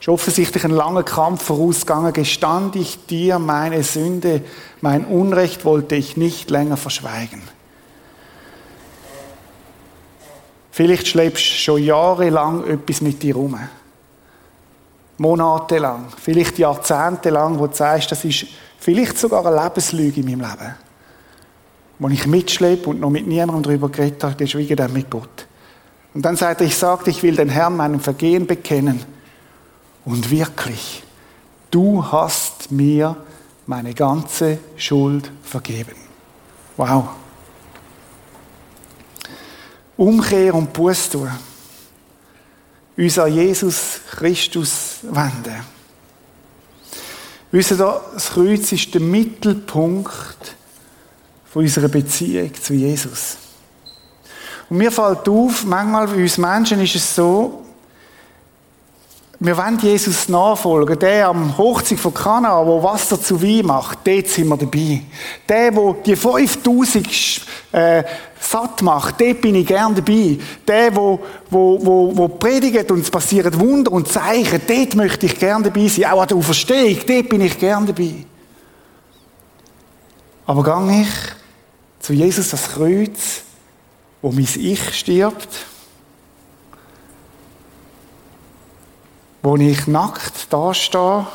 ist 0.01 0.09
offensichtlich 0.09 0.65
ein 0.65 0.71
langer 0.71 1.03
Kampf 1.03 1.43
vorausgegangen, 1.43 2.13
gestand 2.13 2.77
ich 2.77 3.07
dir 3.07 3.41
meine 3.41 3.83
Sünde, 3.83 4.43
mein 4.81 5.05
Unrecht 5.05 5.65
wollte 5.65 5.97
ich 5.97 6.17
nicht 6.17 6.51
länger 6.51 6.77
verschweigen. 6.77 7.43
Vielleicht 10.71 11.09
schleppst 11.09 11.45
du 11.45 11.55
schon 11.55 11.83
jahrelang 11.83 12.65
etwas 12.65 13.01
mit 13.01 13.23
dir 13.25 13.35
rum. 13.35 13.59
Monatelang, 15.17 16.07
vielleicht 16.23 16.59
jahrzehntelang, 16.59 17.59
wo 17.59 17.67
du 17.67 17.75
sagst, 17.75 18.13
das 18.13 18.25
ist 18.25 18.47
Vielleicht 18.79 19.19
sogar 19.19 19.45
eine 19.45 19.63
Lebenslüge 19.63 20.21
in 20.21 20.27
meinem 20.27 20.41
Leben. 20.41 20.75
Wo 21.99 22.09
ich 22.09 22.27
mitschleppe 22.27 22.91
und 22.91 23.01
noch 23.01 23.11
mit 23.11 23.27
niemandem 23.27 23.63
darüber 23.63 23.89
geredet 23.89 24.23
habe, 24.23 24.37
geschwiegen 24.37 24.77
dann 24.77 24.93
mit 24.93 25.11
Gott. 25.11 25.47
Und 26.15 26.23
dann 26.23 26.37
sagt 26.37 26.61
er, 26.61 26.67
ich 26.67 26.77
sagte, 26.77 27.11
ich 27.11 27.23
will 27.23 27.37
den 27.37 27.49
Herrn 27.49 27.77
meinem 27.77 28.01
Vergehen 28.01 28.47
bekennen. 28.47 29.05
Und 30.05 30.31
wirklich, 30.31 31.03
du 31.71 32.05
hast 32.05 32.71
mir 32.71 33.17
meine 33.67 33.95
ganze 33.95 34.59
Schuld 34.77 35.31
vergeben. 35.43 35.97
Wow. 36.77 37.09
Umkehr 39.97 40.55
und 40.55 40.73
Buß 40.73 41.11
tun. 41.11 41.31
Uns 42.97 43.19
an 43.19 43.33
Jesus 43.33 44.01
Christus 44.11 45.01
wenden. 45.03 45.78
Wisst 47.51 47.73
ihr, 47.73 47.77
das 47.77 48.31
Kreuz 48.31 48.73
ist 48.73 48.93
der 48.93 49.01
Mittelpunkt 49.01 50.55
von 51.47 51.63
unserer 51.63 51.89
Beziehung 51.89 52.53
zu 52.55 52.75
Jesus. 52.75 53.37
Und 54.69 54.77
mir 54.77 54.93
fällt 54.93 55.29
auf, 55.29 55.65
manchmal 55.65 56.09
bei 56.09 56.23
uns 56.23 56.37
Menschen 56.37 56.81
ist 56.81 56.95
es 56.95 57.15
so, 57.15 57.65
wir 59.41 59.57
wollen 59.57 59.79
Jesus 59.79 60.29
nachfolgen. 60.29 60.99
Der 60.99 61.29
am 61.29 61.57
Hochzeit 61.57 62.01
von 62.01 62.13
Kana, 62.13 62.67
wo 62.67 62.83
Wasser 62.83 63.21
zu 63.21 63.41
Wein 63.41 63.67
macht, 63.67 64.01
dort 64.05 64.27
sind 64.27 64.49
wir 64.49 64.57
dabei. 64.57 65.03
Der, 65.49 65.77
wo 65.77 65.93
die 65.93 66.17
5000 66.17 67.07
äh, 67.71 68.03
satt 68.41 68.83
macht, 68.83 69.21
dort 69.21 69.41
bin 69.41 69.55
ich 69.55 69.67
gern 69.67 69.95
dabei. 69.95 70.39
Der, 70.67 70.95
wo, 70.97 71.21
wo, 71.51 71.79
wo, 71.81 72.17
wo 72.17 72.29
predigt 72.29 72.91
und 72.91 73.01
es 73.01 73.11
passieren 73.11 73.59
Wunder 73.61 73.93
und 73.93 74.09
Zeichen, 74.09 74.61
dort 74.67 74.97
möchte 74.97 75.27
ich 75.27 75.39
gern 75.39 75.63
dabei 75.63 75.87
sein. 75.87 76.07
Auch 76.07 76.23
an 76.23 76.29
der 76.29 76.37
Auferstehung, 76.37 76.99
dort 77.07 77.29
bin 77.29 77.41
ich 77.41 77.59
gern 77.59 77.87
dabei. 77.87 78.15
Aber 80.47 80.65
gang 80.65 81.03
ich 81.03 81.09
zu 82.01 82.13
Jesus 82.13 82.51
das 82.51 82.71
Kreuz, 82.71 83.43
wo 84.21 84.33
mein 84.33 84.49
Ich 84.57 84.95
stirbt, 84.95 85.49
wo 89.49 89.57
ich 89.57 89.87
nackt 89.87 90.53
dastehe 90.53 91.27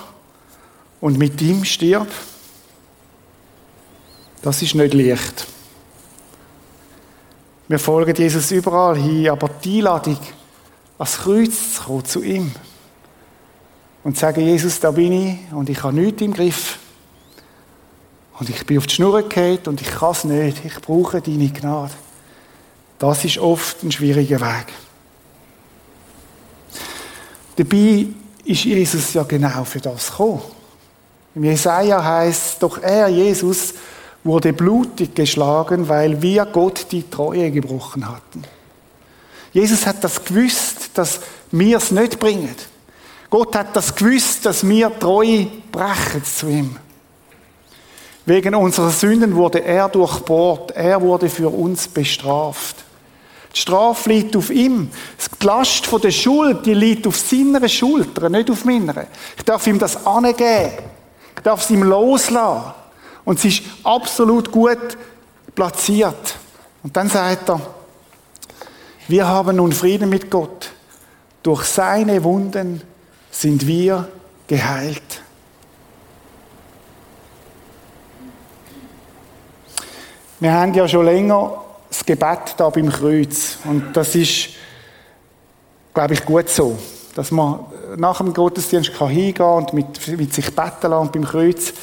und 1.01 1.17
mit 1.17 1.41
ihm 1.41 1.65
stirb, 1.65 2.07
das 4.43 4.61
ist 4.61 4.75
nicht 4.75 4.93
leicht. 4.93 5.47
Wir 7.67 7.79
folgen 7.79 8.15
Jesus 8.15 8.51
überall 8.51 8.97
hin, 8.97 9.29
aber 9.29 9.49
die 9.49 9.79
Einladung, 9.79 10.19
ans 10.99 11.17
Kreuz 11.17 11.73
zu 11.73 11.83
kommen, 11.85 12.05
zu 12.05 12.21
ihm 12.21 12.51
und 14.03 14.13
zu 14.13 14.21
sagen, 14.21 14.41
Jesus, 14.41 14.79
da 14.79 14.91
bin 14.91 15.11
ich 15.11 15.51
und 15.51 15.67
ich 15.71 15.81
habe 15.81 15.95
nichts 15.95 16.21
im 16.21 16.35
Griff. 16.35 16.77
Und 18.37 18.47
ich 18.47 18.63
bin 18.63 18.77
auf 18.77 18.85
die 18.85 18.93
Schnur 18.93 19.23
gefallen 19.23 19.57
und 19.65 19.81
ich 19.81 19.89
kann 19.89 20.11
es 20.11 20.23
nicht. 20.23 20.63
Ich 20.63 20.79
brauche 20.81 21.19
deine 21.19 21.49
Gnade. 21.49 21.93
Das 22.99 23.25
ist 23.25 23.39
oft 23.39 23.81
ein 23.81 23.91
schwieriger 23.91 24.39
Weg. 24.39 24.67
Dabei 27.55 28.07
ist 28.45 28.63
Jesus 28.63 29.13
ja 29.13 29.23
genau 29.23 29.63
für 29.63 29.79
das 29.79 30.09
gekommen. 30.09 30.41
Im 31.35 31.43
Jesaja 31.43 32.03
heißt 32.03 32.61
doch 32.61 32.81
er, 32.81 33.07
Jesus, 33.07 33.73
wurde 34.23 34.53
blutig 34.53 35.15
geschlagen, 35.15 35.87
weil 35.89 36.21
wir 36.21 36.45
Gott 36.45 36.87
die 36.91 37.09
Treue 37.09 37.51
gebrochen 37.51 38.07
hatten. 38.07 38.43
Jesus 39.51 39.85
hat 39.85 40.03
das 40.03 40.23
gewusst, 40.23 40.91
dass 40.93 41.19
wir 41.51 41.77
es 41.77 41.91
nicht 41.91 42.19
bringen. 42.19 42.55
Gott 43.29 43.55
hat 43.55 43.75
das 43.75 43.93
gewusst, 43.93 44.45
dass 44.45 44.67
wir 44.67 44.97
Treue 44.99 45.47
brechen 45.71 46.23
zu 46.23 46.47
ihm. 46.47 46.75
Wegen 48.25 48.55
unserer 48.55 48.91
Sünden 48.91 49.35
wurde 49.35 49.63
er 49.63 49.89
durchbohrt. 49.89 50.71
Er 50.71 51.01
wurde 51.01 51.29
für 51.29 51.49
uns 51.49 51.87
bestraft. 51.87 52.82
Die 53.53 53.59
Strafe 53.59 54.09
liegt 54.09 54.35
auf 54.35 54.49
ihm. 54.49 54.89
Die 55.41 55.45
Last 55.45 55.87
der 56.03 56.11
Schuld, 56.11 56.65
die 56.65 56.73
liegt 56.73 57.05
auf 57.05 57.17
seiner 57.17 57.67
Schulter, 57.69 58.29
nicht 58.29 58.49
auf 58.49 58.65
meiner. 58.65 59.05
Ich 59.37 59.43
darf 59.43 59.67
ihm 59.67 59.77
das 59.77 60.05
angeben. 60.05 60.71
Ich 61.35 61.43
darf 61.43 61.61
es 61.61 61.69
ihm 61.69 61.83
loslassen. 61.83 62.73
Und 63.25 63.39
es 63.39 63.45
ist 63.45 63.63
absolut 63.83 64.51
gut 64.51 64.97
platziert. 65.53 66.35
Und 66.81 66.97
dann 66.97 67.09
sagt 67.09 67.49
er, 67.49 67.61
wir 69.07 69.27
haben 69.27 69.57
nun 69.57 69.71
Frieden 69.71 70.09
mit 70.09 70.31
Gott. 70.31 70.71
Durch 71.43 71.65
seine 71.65 72.23
Wunden 72.23 72.81
sind 73.29 73.67
wir 73.67 74.07
geheilt. 74.47 75.21
Wir 80.39 80.53
haben 80.53 80.73
ja 80.73 80.87
schon 80.87 81.05
länger 81.05 81.63
das 81.93 82.05
Gebet 82.05 82.55
da 82.57 82.69
beim 82.69 82.89
Kreuz. 82.89 83.57
Und 83.65 83.95
das 83.95 84.15
ist, 84.15 84.49
glaube 85.93 86.15
ich, 86.15 86.25
gut 86.25 86.49
so. 86.49 86.77
Dass 87.15 87.29
man 87.29 87.59
nach 87.97 88.17
dem 88.17 88.33
Gottesdienst 88.33 88.93
kann 88.97 89.09
hingehen 89.09 89.45
und 89.45 89.73
mit, 89.73 90.07
mit 90.17 90.33
sich 90.33 90.55
beten 90.55 90.89
lassen 90.89 91.11
beim 91.11 91.23
Kreuz. 91.23 91.73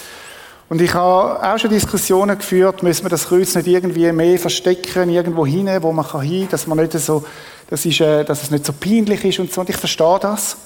Und 0.69 0.81
ich 0.81 0.93
habe 0.95 1.41
auch 1.43 1.59
schon 1.59 1.71
Diskussionen 1.71 2.39
geführt, 2.39 2.83
müssen 2.83 3.05
wir 3.05 3.09
das 3.09 3.29
Kreuz 3.29 3.55
nicht 3.55 3.69
irgendwie 3.69 4.11
mehr 4.13 4.39
verstecken, 4.39 5.11
irgendwo 5.11 5.47
hin, 5.47 5.69
wo 5.81 5.93
man 5.93 6.07
kann 6.07 6.23
hin, 6.23 6.49
dass 6.51 6.67
man 6.67 6.79
nicht 6.79 6.93
so, 6.93 7.25
das 7.69 7.85
ist, 7.87 8.01
äh, 8.01 8.25
dass 8.25 8.43
es 8.43 8.51
nicht 8.51 8.67
so 8.67 8.73
peinlich 8.73 9.25
ist 9.25 9.39
und 9.39 9.53
so. 9.53 9.61
Und 9.61 9.71
ich 9.71 9.77
verstehe 9.77 10.19
das. 10.21 10.57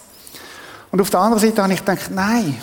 Und 0.91 1.01
auf 1.01 1.11
der 1.11 1.21
anderen 1.21 1.43
Seite 1.43 1.63
habe 1.63 1.73
ich 1.73 1.81
gedacht, 1.81 2.11
nein. 2.11 2.61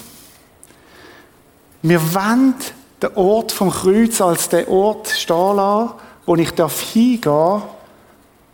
Wir 1.83 2.13
wollen 2.13 2.55
den 3.01 3.15
Ort 3.15 3.51
vom 3.51 3.71
Kreuz 3.71 4.21
als 4.21 4.49
den 4.49 4.67
Ort 4.67 5.09
stehen 5.09 5.55
lassen, 5.55 5.93
wo 6.25 6.35
ich 6.35 6.49
hingehen 6.49 7.21
darf 7.21 7.63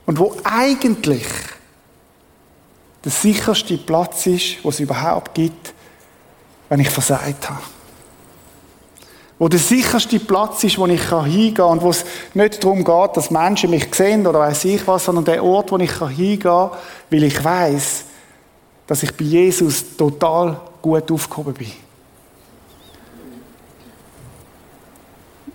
und 0.06 0.20
wo 0.20 0.36
eigentlich 0.44 1.28
der 3.04 3.12
sicherste 3.12 3.78
Platz 3.78 4.26
ist, 4.26 4.64
wo 4.64 4.70
es 4.70 4.80
überhaupt 4.80 5.34
gibt, 5.34 5.74
wenn 6.70 6.80
ich 6.80 6.90
versagt 6.90 7.50
habe. 7.50 7.62
Wo 9.40 9.48
der 9.48 9.60
sicherste 9.60 10.20
Platz 10.20 10.64
ist, 10.64 10.78
wo 10.78 10.88
ich 10.88 11.02
hingehen 11.10 11.54
kann 11.54 11.66
und 11.68 11.82
wo 11.84 11.92
es 11.92 12.04
nicht 12.34 12.64
darum 12.64 12.84
geht, 12.84 13.18
dass 13.18 13.30
Menschen 13.30 13.70
mich 13.70 13.94
sehen 13.94 14.26
oder 14.26 14.40
weiß 14.40 14.66
ich 14.66 14.88
was, 14.88 15.06
sondern 15.06 15.26
der 15.26 15.44
Ort, 15.44 15.72
wo 15.72 15.78
ich 15.78 15.92
hingehen 15.92 16.40
kann, 16.40 16.72
weil 17.10 17.24
ich 17.24 17.44
weiß, 17.44 18.06
dass 18.88 19.04
ich 19.04 19.16
bei 19.16 19.26
Jesus 19.26 19.96
total 19.96 20.60
gut 20.82 21.12
aufgehoben 21.12 21.54
bin. 21.54 21.72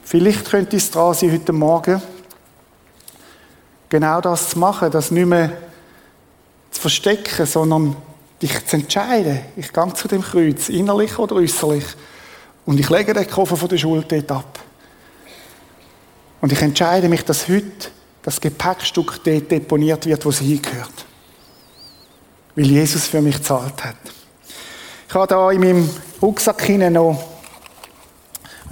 Vielleicht 0.03 0.51
könnte 0.51 0.77
es 0.77 0.91
dran 0.91 1.15
sein, 1.15 1.33
heute 1.33 1.53
Morgen 1.53 2.03
genau 3.88 4.21
das 4.21 4.51
zu 4.51 4.59
machen, 4.59 4.91
das 4.91 5.11
nicht 5.11 5.27
mehr 5.27 5.53
zu 6.71 6.81
verstecken, 6.81 7.47
sondern 7.47 7.97
dich 8.41 8.67
zu 8.67 8.77
entscheiden. 8.77 9.41
Ich 9.57 9.73
gehe 9.73 9.95
zu 9.95 10.09
dem 10.09 10.23
Kreuz, 10.23 10.69
innerlich 10.69 11.19
oder 11.19 11.37
äußerlich, 11.37 11.85
und 12.65 12.79
ich 12.79 12.88
lege 12.88 13.12
den 13.12 13.29
Koffer 13.29 13.57
von 13.57 13.69
der 13.69 13.79
Schuld 13.79 14.11
dort 14.11 14.31
ab. 14.31 14.59
Und 16.41 16.53
ich 16.53 16.62
entscheide 16.62 17.09
mich, 17.09 17.25
dass 17.25 17.49
heute 17.49 17.88
das 18.23 18.41
Gepäckstück 18.41 19.21
dort 19.25 19.51
deponiert 19.51 20.07
wird, 20.07 20.25
wo 20.25 20.31
es 20.31 20.38
hingehört. 20.38 21.07
Weil 22.55 22.67
Jesus 22.67 23.07
für 23.07 23.21
mich 23.21 23.37
gezahlt 23.37 23.85
hat. 23.85 23.97
Ich 25.09 25.15
habe 25.15 25.27
da 25.27 25.51
in 25.51 25.61
meinem 25.61 25.91
Rucksack 26.21 26.69
noch 26.69 27.32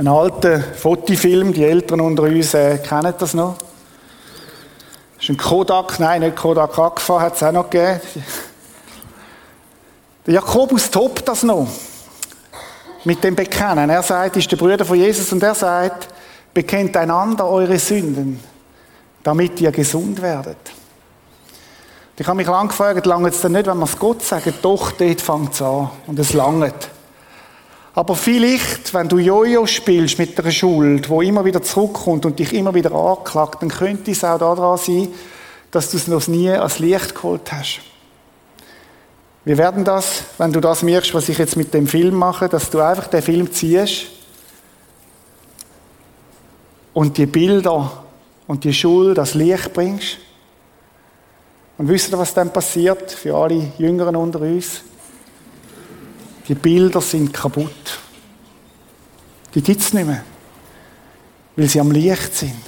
ein 0.00 0.08
alter 0.08 0.62
Fotofilm, 0.62 1.52
die 1.52 1.62
Eltern 1.62 2.00
unter 2.00 2.22
uns 2.22 2.54
äh, 2.54 2.78
kennen 2.78 3.12
das 3.18 3.34
noch. 3.34 3.56
Das 5.16 5.24
ist 5.24 5.28
ein 5.28 5.36
Kodak, 5.36 6.00
nein, 6.00 6.22
nicht 6.22 6.36
Kodak 6.36 6.78
Agfa, 6.78 7.20
hat 7.20 7.36
es 7.36 7.42
auch 7.42 7.52
noch 7.52 7.68
gegeben. 7.68 8.00
Der 10.26 10.34
Jakobus 10.34 10.90
toppt 10.90 11.28
das 11.28 11.42
noch. 11.42 11.68
Mit 13.04 13.22
dem 13.22 13.36
Bekennen. 13.36 13.90
Er 13.90 14.02
sagt, 14.02 14.38
ist 14.38 14.50
der 14.50 14.56
Bruder 14.56 14.86
von 14.86 14.96
Jesus 14.96 15.30
und 15.32 15.42
er 15.42 15.54
sagt, 15.54 16.08
bekennt 16.54 16.96
einander 16.96 17.46
eure 17.46 17.78
Sünden, 17.78 18.40
damit 19.22 19.60
ihr 19.60 19.70
gesund 19.70 20.22
werdet. 20.22 20.72
Ich 22.16 22.26
habe 22.26 22.38
mich 22.38 22.46
lange 22.46 22.68
gefragt, 22.68 23.04
lange 23.04 23.28
es 23.28 23.42
denn 23.42 23.52
nicht, 23.52 23.66
wenn 23.66 23.76
wir 23.76 23.84
es 23.84 23.98
Gott 23.98 24.22
sagen, 24.22 24.54
doch, 24.62 24.92
dort 24.92 25.20
fängt 25.20 25.52
es 25.52 25.60
an 25.60 25.90
und 26.06 26.18
es 26.18 26.32
langt. 26.32 26.88
Aber 28.00 28.16
vielleicht, 28.16 28.94
wenn 28.94 29.10
du 29.10 29.18
Jojo 29.18 29.66
spielst 29.66 30.18
mit 30.18 30.38
der 30.38 30.50
Schuld, 30.50 31.10
wo 31.10 31.20
immer 31.20 31.44
wieder 31.44 31.60
zurückkommt 31.60 32.24
und 32.24 32.38
dich 32.38 32.54
immer 32.54 32.72
wieder 32.72 32.92
anklagt, 32.92 33.60
dann 33.60 33.68
könnte 33.68 34.10
es 34.10 34.24
auch 34.24 34.38
daran 34.38 34.78
sein, 34.78 35.08
dass 35.70 35.90
du 35.90 35.98
es 35.98 36.08
noch 36.08 36.26
nie 36.26 36.48
als 36.48 36.78
Licht 36.78 37.14
geholt 37.14 37.52
hast. 37.52 37.80
Wir 39.44 39.58
werden 39.58 39.84
das, 39.84 40.24
wenn 40.38 40.50
du 40.50 40.60
das 40.60 40.82
merkst, 40.82 41.12
was 41.12 41.28
ich 41.28 41.36
jetzt 41.36 41.58
mit 41.58 41.74
dem 41.74 41.86
Film 41.86 42.14
mache, 42.14 42.48
dass 42.48 42.70
du 42.70 42.80
einfach 42.80 43.08
den 43.08 43.20
Film 43.20 43.52
ziehst 43.52 44.06
und 46.94 47.18
die 47.18 47.26
Bilder 47.26 48.02
und 48.46 48.64
die 48.64 48.72
Schuld 48.72 49.18
als 49.18 49.34
Licht 49.34 49.74
bringst. 49.74 50.16
Und 51.76 51.86
wisst 51.88 52.10
ihr, 52.14 52.18
was 52.18 52.32
dann 52.32 52.50
passiert 52.50 53.10
für 53.10 53.36
alle 53.36 53.72
Jüngeren 53.76 54.16
unter 54.16 54.40
uns? 54.40 54.84
Die 56.50 56.56
Bilder 56.56 57.00
sind 57.00 57.32
kaputt. 57.32 58.00
Die 59.54 59.62
gibt 59.62 59.80
es 59.82 59.92
nicht 59.92 60.04
mehr, 60.04 60.24
weil 61.54 61.68
sie 61.68 61.78
am 61.78 61.92
Licht 61.92 62.34
sind. 62.34 62.60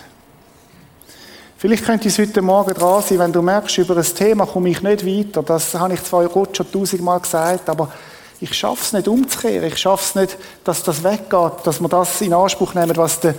Vielleicht 1.59 1.85
könnte 1.85 2.07
es 2.07 2.17
heute 2.17 2.43
Morgen 2.43 2.75
dran 2.75 3.03
sein, 3.03 3.19
wenn 3.19 3.33
du 3.33 3.43
merkst, 3.43 3.79
über 3.79 3.97
ein 3.97 4.05
Thema 4.05 4.47
komme 4.47 4.69
ich 4.69 4.83
nicht 4.83 5.05
weiter. 5.05 5.43
Das 5.43 5.75
habe 5.75 5.95
ich 5.95 6.05
zwar 6.05 6.29
Gott 6.29 6.57
schon 6.57 6.71
tausendmal 6.71 7.19
gesagt, 7.19 7.69
aber 7.69 7.91
ich 8.39 8.55
schaffe 8.55 8.83
es 8.83 8.93
nicht 8.93 9.09
umzukehren. 9.09 9.67
Ich 9.67 9.79
schaffe 9.79 10.05
es 10.05 10.15
nicht, 10.15 10.39
dass 10.63 10.85
das 10.85 11.03
weggeht, 11.03 11.53
dass 11.65 11.81
wir 11.81 11.89
das 11.89 12.21
in 12.21 12.35
Anspruch 12.35 12.75
nehmen, 12.75 12.97
was 12.97 13.19
der 13.19 13.35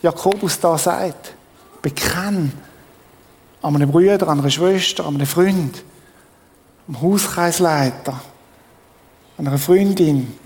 Jakobus 0.00 0.60
da 0.60 0.78
sagt. 0.78 1.34
Bekenn 1.82 2.52
an 3.62 3.74
einem 3.74 3.90
Bruder, 3.90 4.28
an 4.28 4.38
einer 4.38 4.50
Schwester, 4.50 5.04
an 5.06 5.16
einem 5.16 5.26
Freund, 5.26 5.82
am 6.86 7.02
Hauskreisleiter, 7.02 8.20
einer 9.46 9.58
Freundin 9.58 10.36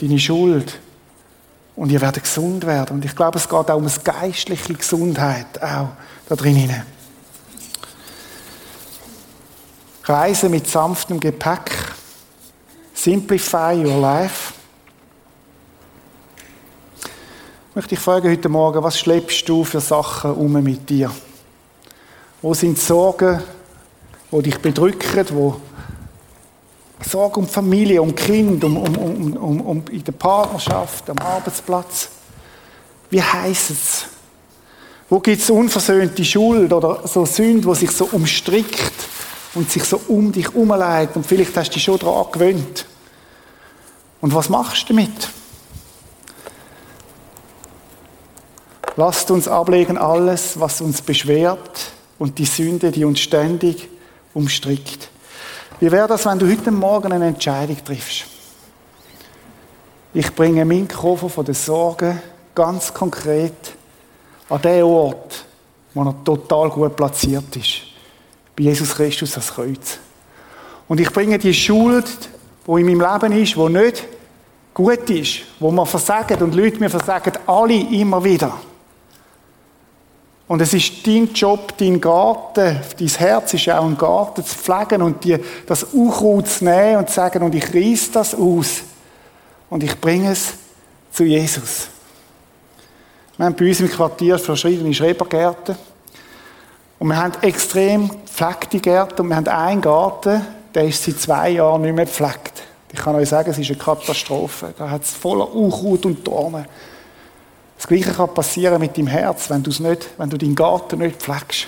deine 0.00 0.18
Schuld 0.18 0.80
und 1.76 1.92
ihr 1.92 2.00
werdet 2.00 2.24
gesund 2.24 2.66
werden. 2.66 2.96
Und 2.96 3.04
ich 3.04 3.14
glaube, 3.14 3.38
es 3.38 3.48
geht 3.48 3.70
auch 3.70 3.76
um 3.76 3.86
eine 3.86 3.92
geistliche 4.02 4.74
Gesundheit 4.74 5.62
auch 5.62 5.90
da 6.28 6.34
drinnen. 6.34 6.82
Reise 10.04 10.48
mit 10.48 10.66
sanftem 10.66 11.20
Gepäck. 11.20 11.70
Simplify 12.92 13.74
your 13.74 14.00
life. 14.00 14.52
Ich 17.70 17.76
möchte 17.76 17.90
dich 17.90 18.00
fragen 18.00 18.28
heute 18.28 18.48
Morgen, 18.48 18.82
was 18.82 18.98
schleppst 18.98 19.48
du 19.48 19.62
für 19.62 19.80
Sachen 19.80 20.32
um 20.32 20.52
mit 20.52 20.90
dir? 20.90 21.10
Wo 22.42 22.52
sind 22.52 22.78
Sorgen, 22.78 23.40
die 24.32 24.42
dich 24.42 24.58
bedrücken, 24.58 25.26
wo 25.30 25.60
Sorge 27.08 27.40
um 27.40 27.48
Familie, 27.48 28.02
um 28.02 28.14
Kind, 28.14 28.62
um, 28.64 28.76
um, 28.76 28.96
um, 28.96 29.36
um, 29.36 29.60
um 29.60 29.84
in 29.90 30.04
der 30.04 30.12
Partnerschaft, 30.12 31.08
am 31.10 31.18
Arbeitsplatz. 31.18 32.08
Wie 33.10 33.22
heisst 33.22 33.70
es? 33.70 34.04
Wo 35.08 35.18
gibt 35.18 35.42
es 35.42 35.50
unversöhnte 35.50 36.24
Schuld 36.24 36.72
oder 36.72 37.06
so 37.08 37.26
Sünde, 37.26 37.66
wo 37.66 37.74
sich 37.74 37.90
so 37.90 38.08
umstrickt 38.12 38.92
und 39.54 39.70
sich 39.70 39.84
so 39.84 40.00
um 40.08 40.32
dich 40.32 40.54
umleitet 40.54 41.16
und 41.16 41.26
vielleicht 41.26 41.56
hast 41.56 41.70
du 41.70 41.74
dich 41.74 41.84
schon 41.84 41.98
daran 41.98 42.30
gewöhnt. 42.30 42.86
Und 44.20 44.34
was 44.34 44.48
machst 44.48 44.88
du 44.88 44.94
damit? 44.94 45.30
Lasst 48.96 49.30
uns 49.30 49.48
ablegen 49.48 49.96
alles, 49.96 50.60
was 50.60 50.80
uns 50.80 51.00
beschwert 51.00 51.92
und 52.18 52.38
die 52.38 52.44
Sünde, 52.44 52.90
die 52.90 53.04
uns 53.04 53.20
ständig 53.20 53.88
umstrickt. 54.34 55.08
Wie 55.80 55.90
wäre 55.90 56.06
das, 56.06 56.26
wenn 56.26 56.38
du 56.38 56.46
heute 56.46 56.70
Morgen 56.70 57.10
eine 57.10 57.28
Entscheidung 57.28 57.82
triffst? 57.82 58.26
Ich 60.12 60.34
bringe 60.34 60.66
meinen 60.66 60.86
Koffer 60.86 61.30
von 61.30 61.44
der 61.44 61.54
Sorge 61.54 62.20
ganz 62.54 62.92
konkret 62.92 63.72
an 64.50 64.60
den 64.60 64.82
Ort, 64.82 65.46
wo 65.94 66.02
er 66.02 66.14
total 66.22 66.68
gut 66.68 66.94
platziert 66.94 67.56
ist. 67.56 67.80
Bei 68.54 68.64
Jesus 68.64 68.94
Christus 68.94 69.34
als 69.36 69.54
Kreuz. 69.54 69.98
Und 70.86 71.00
ich 71.00 71.10
bringe 71.10 71.38
die 71.38 71.54
Schuld, 71.54 72.28
die 72.66 72.80
in 72.80 72.98
meinem 72.98 73.00
Leben 73.00 73.42
ist, 73.42 73.56
die 73.56 73.68
nicht 73.70 74.04
gut 74.74 75.08
ist, 75.08 75.40
wo 75.60 75.70
man 75.70 75.86
versagen 75.86 76.42
und 76.42 76.54
Leute 76.54 76.78
mir 76.78 76.90
versagen, 76.90 77.32
alle 77.46 77.74
immer 77.74 78.22
wieder. 78.22 78.52
Und 80.50 80.60
es 80.60 80.74
ist 80.74 81.06
dein 81.06 81.32
Job, 81.32 81.78
dein 81.78 82.00
Garten, 82.00 82.80
dein 82.98 83.08
Herz 83.08 83.54
ist 83.54 83.68
auch 83.68 83.84
ein 83.84 83.96
Garten 83.96 84.44
zu 84.44 84.56
pflegen 84.56 85.00
und 85.00 85.22
dir 85.22 85.38
das 85.64 85.84
Unkraut 85.84 86.48
zu 86.48 86.64
nehmen 86.64 86.96
und 86.96 87.08
zu 87.08 87.14
sagen, 87.14 87.44
und 87.44 87.54
ich 87.54 87.72
reiß 87.72 88.10
das 88.10 88.34
aus 88.34 88.80
und 89.68 89.84
ich 89.84 89.96
bringe 90.00 90.32
es 90.32 90.54
zu 91.12 91.22
Jesus. 91.22 91.86
Wir 93.36 93.46
haben 93.46 93.54
bei 93.54 93.68
uns 93.68 93.78
im 93.78 93.88
Quartier 93.88 94.40
verschiedene 94.40 94.92
Schrebergärten. 94.92 95.76
Und 96.98 97.06
wir 97.06 97.16
haben 97.16 97.34
extrem 97.42 98.08
gepflegte 98.08 98.80
Gärten. 98.80 99.22
Und 99.22 99.28
wir 99.28 99.36
haben 99.36 99.46
einen 99.46 99.80
Garten, 99.80 100.44
der 100.74 100.82
ist 100.82 101.04
seit 101.04 101.20
zwei 101.20 101.50
Jahren 101.50 101.82
nicht 101.82 101.94
mehr 101.94 102.06
gepflegt. 102.06 102.64
Ich 102.92 102.98
kann 102.98 103.14
euch 103.14 103.28
sagen, 103.28 103.52
es 103.52 103.58
ist 103.58 103.70
eine 103.70 103.78
Katastrophe. 103.78 104.74
Da 104.76 104.90
hat 104.90 105.04
es 105.04 105.12
voller 105.12 105.54
Unkraut 105.54 106.04
und 106.06 106.26
Dornen. 106.26 106.66
Das 107.80 107.86
Gleiche 107.86 108.12
kann 108.12 108.34
passieren 108.34 108.78
mit 108.78 108.98
deinem 108.98 109.06
Herz, 109.06 109.48
wenn, 109.48 109.62
nicht, 109.62 110.10
wenn 110.18 110.28
du 110.28 110.36
deinen 110.36 110.54
Garten 110.54 110.98
nicht 110.98 111.22
pflegst. 111.22 111.66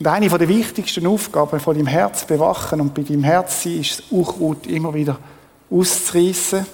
Und 0.00 0.08
eine 0.08 0.28
der 0.28 0.48
wichtigsten 0.48 1.06
Aufgaben 1.06 1.60
von 1.60 1.76
deinem 1.76 1.86
Herz 1.86 2.24
bewachen 2.24 2.80
und 2.80 2.94
bei 2.94 3.02
deinem 3.02 3.22
Herz 3.22 3.62
sein, 3.62 3.78
ist 3.78 4.00
das 4.00 4.06
Unkraut 4.10 4.66
immer 4.66 4.92
wieder 4.92 5.16
auszureißen 5.70 6.66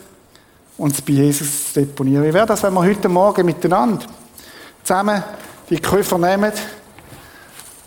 und 0.79 0.95
es 0.95 1.03
bei 1.03 1.13
Jesus 1.13 1.75
zu 1.75 1.81
deponieren. 1.81 2.25
Wie 2.25 2.33
wäre 2.33 2.47
das, 2.47 2.63
wenn 2.63 2.73
wir 2.73 2.83
heute 2.83 3.11
Morgen 3.11 3.45
miteinander 3.45 4.07
zusammen 4.85 5.23
die 5.69 5.79
Koffer 5.79 6.17
nehmen 6.17 6.53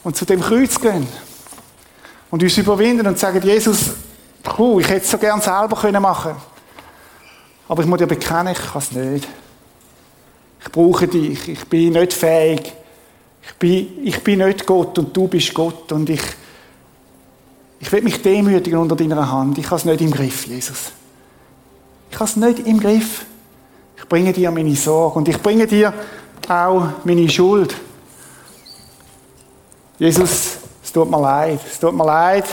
und 0.04 0.16
zu 0.16 0.24
dem 0.24 0.40
Kreuz 0.40 0.80
gehen 0.80 1.08
und 2.30 2.44
uns 2.44 2.56
überwinden 2.56 3.08
und 3.08 3.18
sagen, 3.18 3.42
Jesus, 3.42 3.90
cool, 4.56 4.82
ich 4.82 4.88
hätte 4.88 5.04
es 5.04 5.10
so 5.10 5.18
gern 5.18 5.42
selber 5.42 6.00
machen 6.00 6.34
können 6.34 6.42
aber 7.68 7.82
ich 7.82 7.90
muss 7.90 7.98
dir 7.98 8.06
bekennen, 8.06 8.54
ich 8.54 8.72
kann 8.72 8.82
es 8.84 8.92
nicht. 8.92 9.28
Ich 10.64 10.72
brauche 10.72 11.08
dich, 11.08 11.48
ich 11.48 11.66
bin 11.66 11.94
nicht 11.94 12.14
fähig. 12.14 12.74
Ich 13.46 13.54
bin, 13.56 14.06
ich 14.06 14.24
bin 14.24 14.40
nicht 14.40 14.66
Gott 14.66 14.98
und 14.98 15.16
du 15.16 15.28
bist 15.28 15.54
Gott 15.54 15.92
und 15.92 16.10
ich, 16.10 16.22
ich 17.80 17.92
will 17.92 18.02
mich 18.02 18.22
demütigen 18.22 18.80
unter 18.80 18.96
deiner 18.96 19.30
Hand. 19.30 19.58
Ich 19.58 19.66
habe 19.66 19.76
es 19.76 19.86
nicht 19.86 20.02
im 20.02 20.12
Griff, 20.12 20.48
Jesus. 20.48 20.94
Ich 22.10 22.16
habe 22.16 22.30
es 22.30 22.38
nicht 22.38 22.60
im 22.60 22.80
Griff. 22.80 23.26
Ich 23.98 24.08
bringe 24.08 24.32
dir 24.32 24.52
meine 24.52 24.76
Sorge 24.76 25.18
und 25.18 25.28
ich 25.28 25.42
bringe 25.42 25.68
dir 25.68 25.94
auch 26.48 26.88
meine 27.04 27.30
Schuld. 27.30 27.76
Jesus, 30.00 30.58
es 30.84 30.92
tut 30.92 31.10
mir 31.10 31.20
leid. 31.20 31.60
Es 31.70 31.80
tut 31.80 31.94
mir 31.94 32.06
leid, 32.06 32.46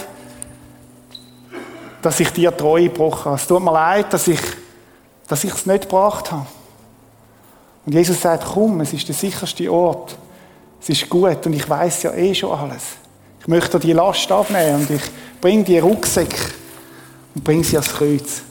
dass 2.03 2.19
ich 2.19 2.33
dir 2.33 2.57
treu 2.57 2.83
gebrochen 2.83 3.27
habe. 3.27 3.37
Es 3.37 3.47
tut 3.47 3.63
mir 3.63 3.73
leid, 3.73 4.13
dass 4.13 4.27
ich, 4.27 4.41
dass 5.29 5.45
ich 5.45 5.53
es 5.53 5.67
nicht 5.67 5.83
gebracht 5.83 6.33
habe. 6.33 6.47
Und 7.91 7.97
Jesus 7.97 8.21
sagt, 8.21 8.45
komm, 8.55 8.81
es 8.83 8.93
ist 8.93 9.09
der 9.09 9.17
sicherste 9.17 9.69
Ort. 9.73 10.17
Es 10.81 10.91
ist 10.91 11.11
gut 11.11 11.45
und 11.45 11.55
ich 11.55 11.69
weiß 11.69 12.05
ja 12.05 12.13
eh 12.15 12.33
schon 12.33 12.57
alles. 12.57 12.83
Ich 13.41 13.49
möchte 13.49 13.81
die 13.81 13.93
Last 13.93 14.31
abnehmen 14.31 14.77
und 14.77 14.91
ich 14.91 15.03
bringe 15.41 15.65
die 15.65 15.81
Rucksäcke 15.81 16.53
und 17.35 17.43
bringe 17.43 17.65
sie 17.65 17.77
ans 17.77 17.93
Kreuz. 17.93 18.43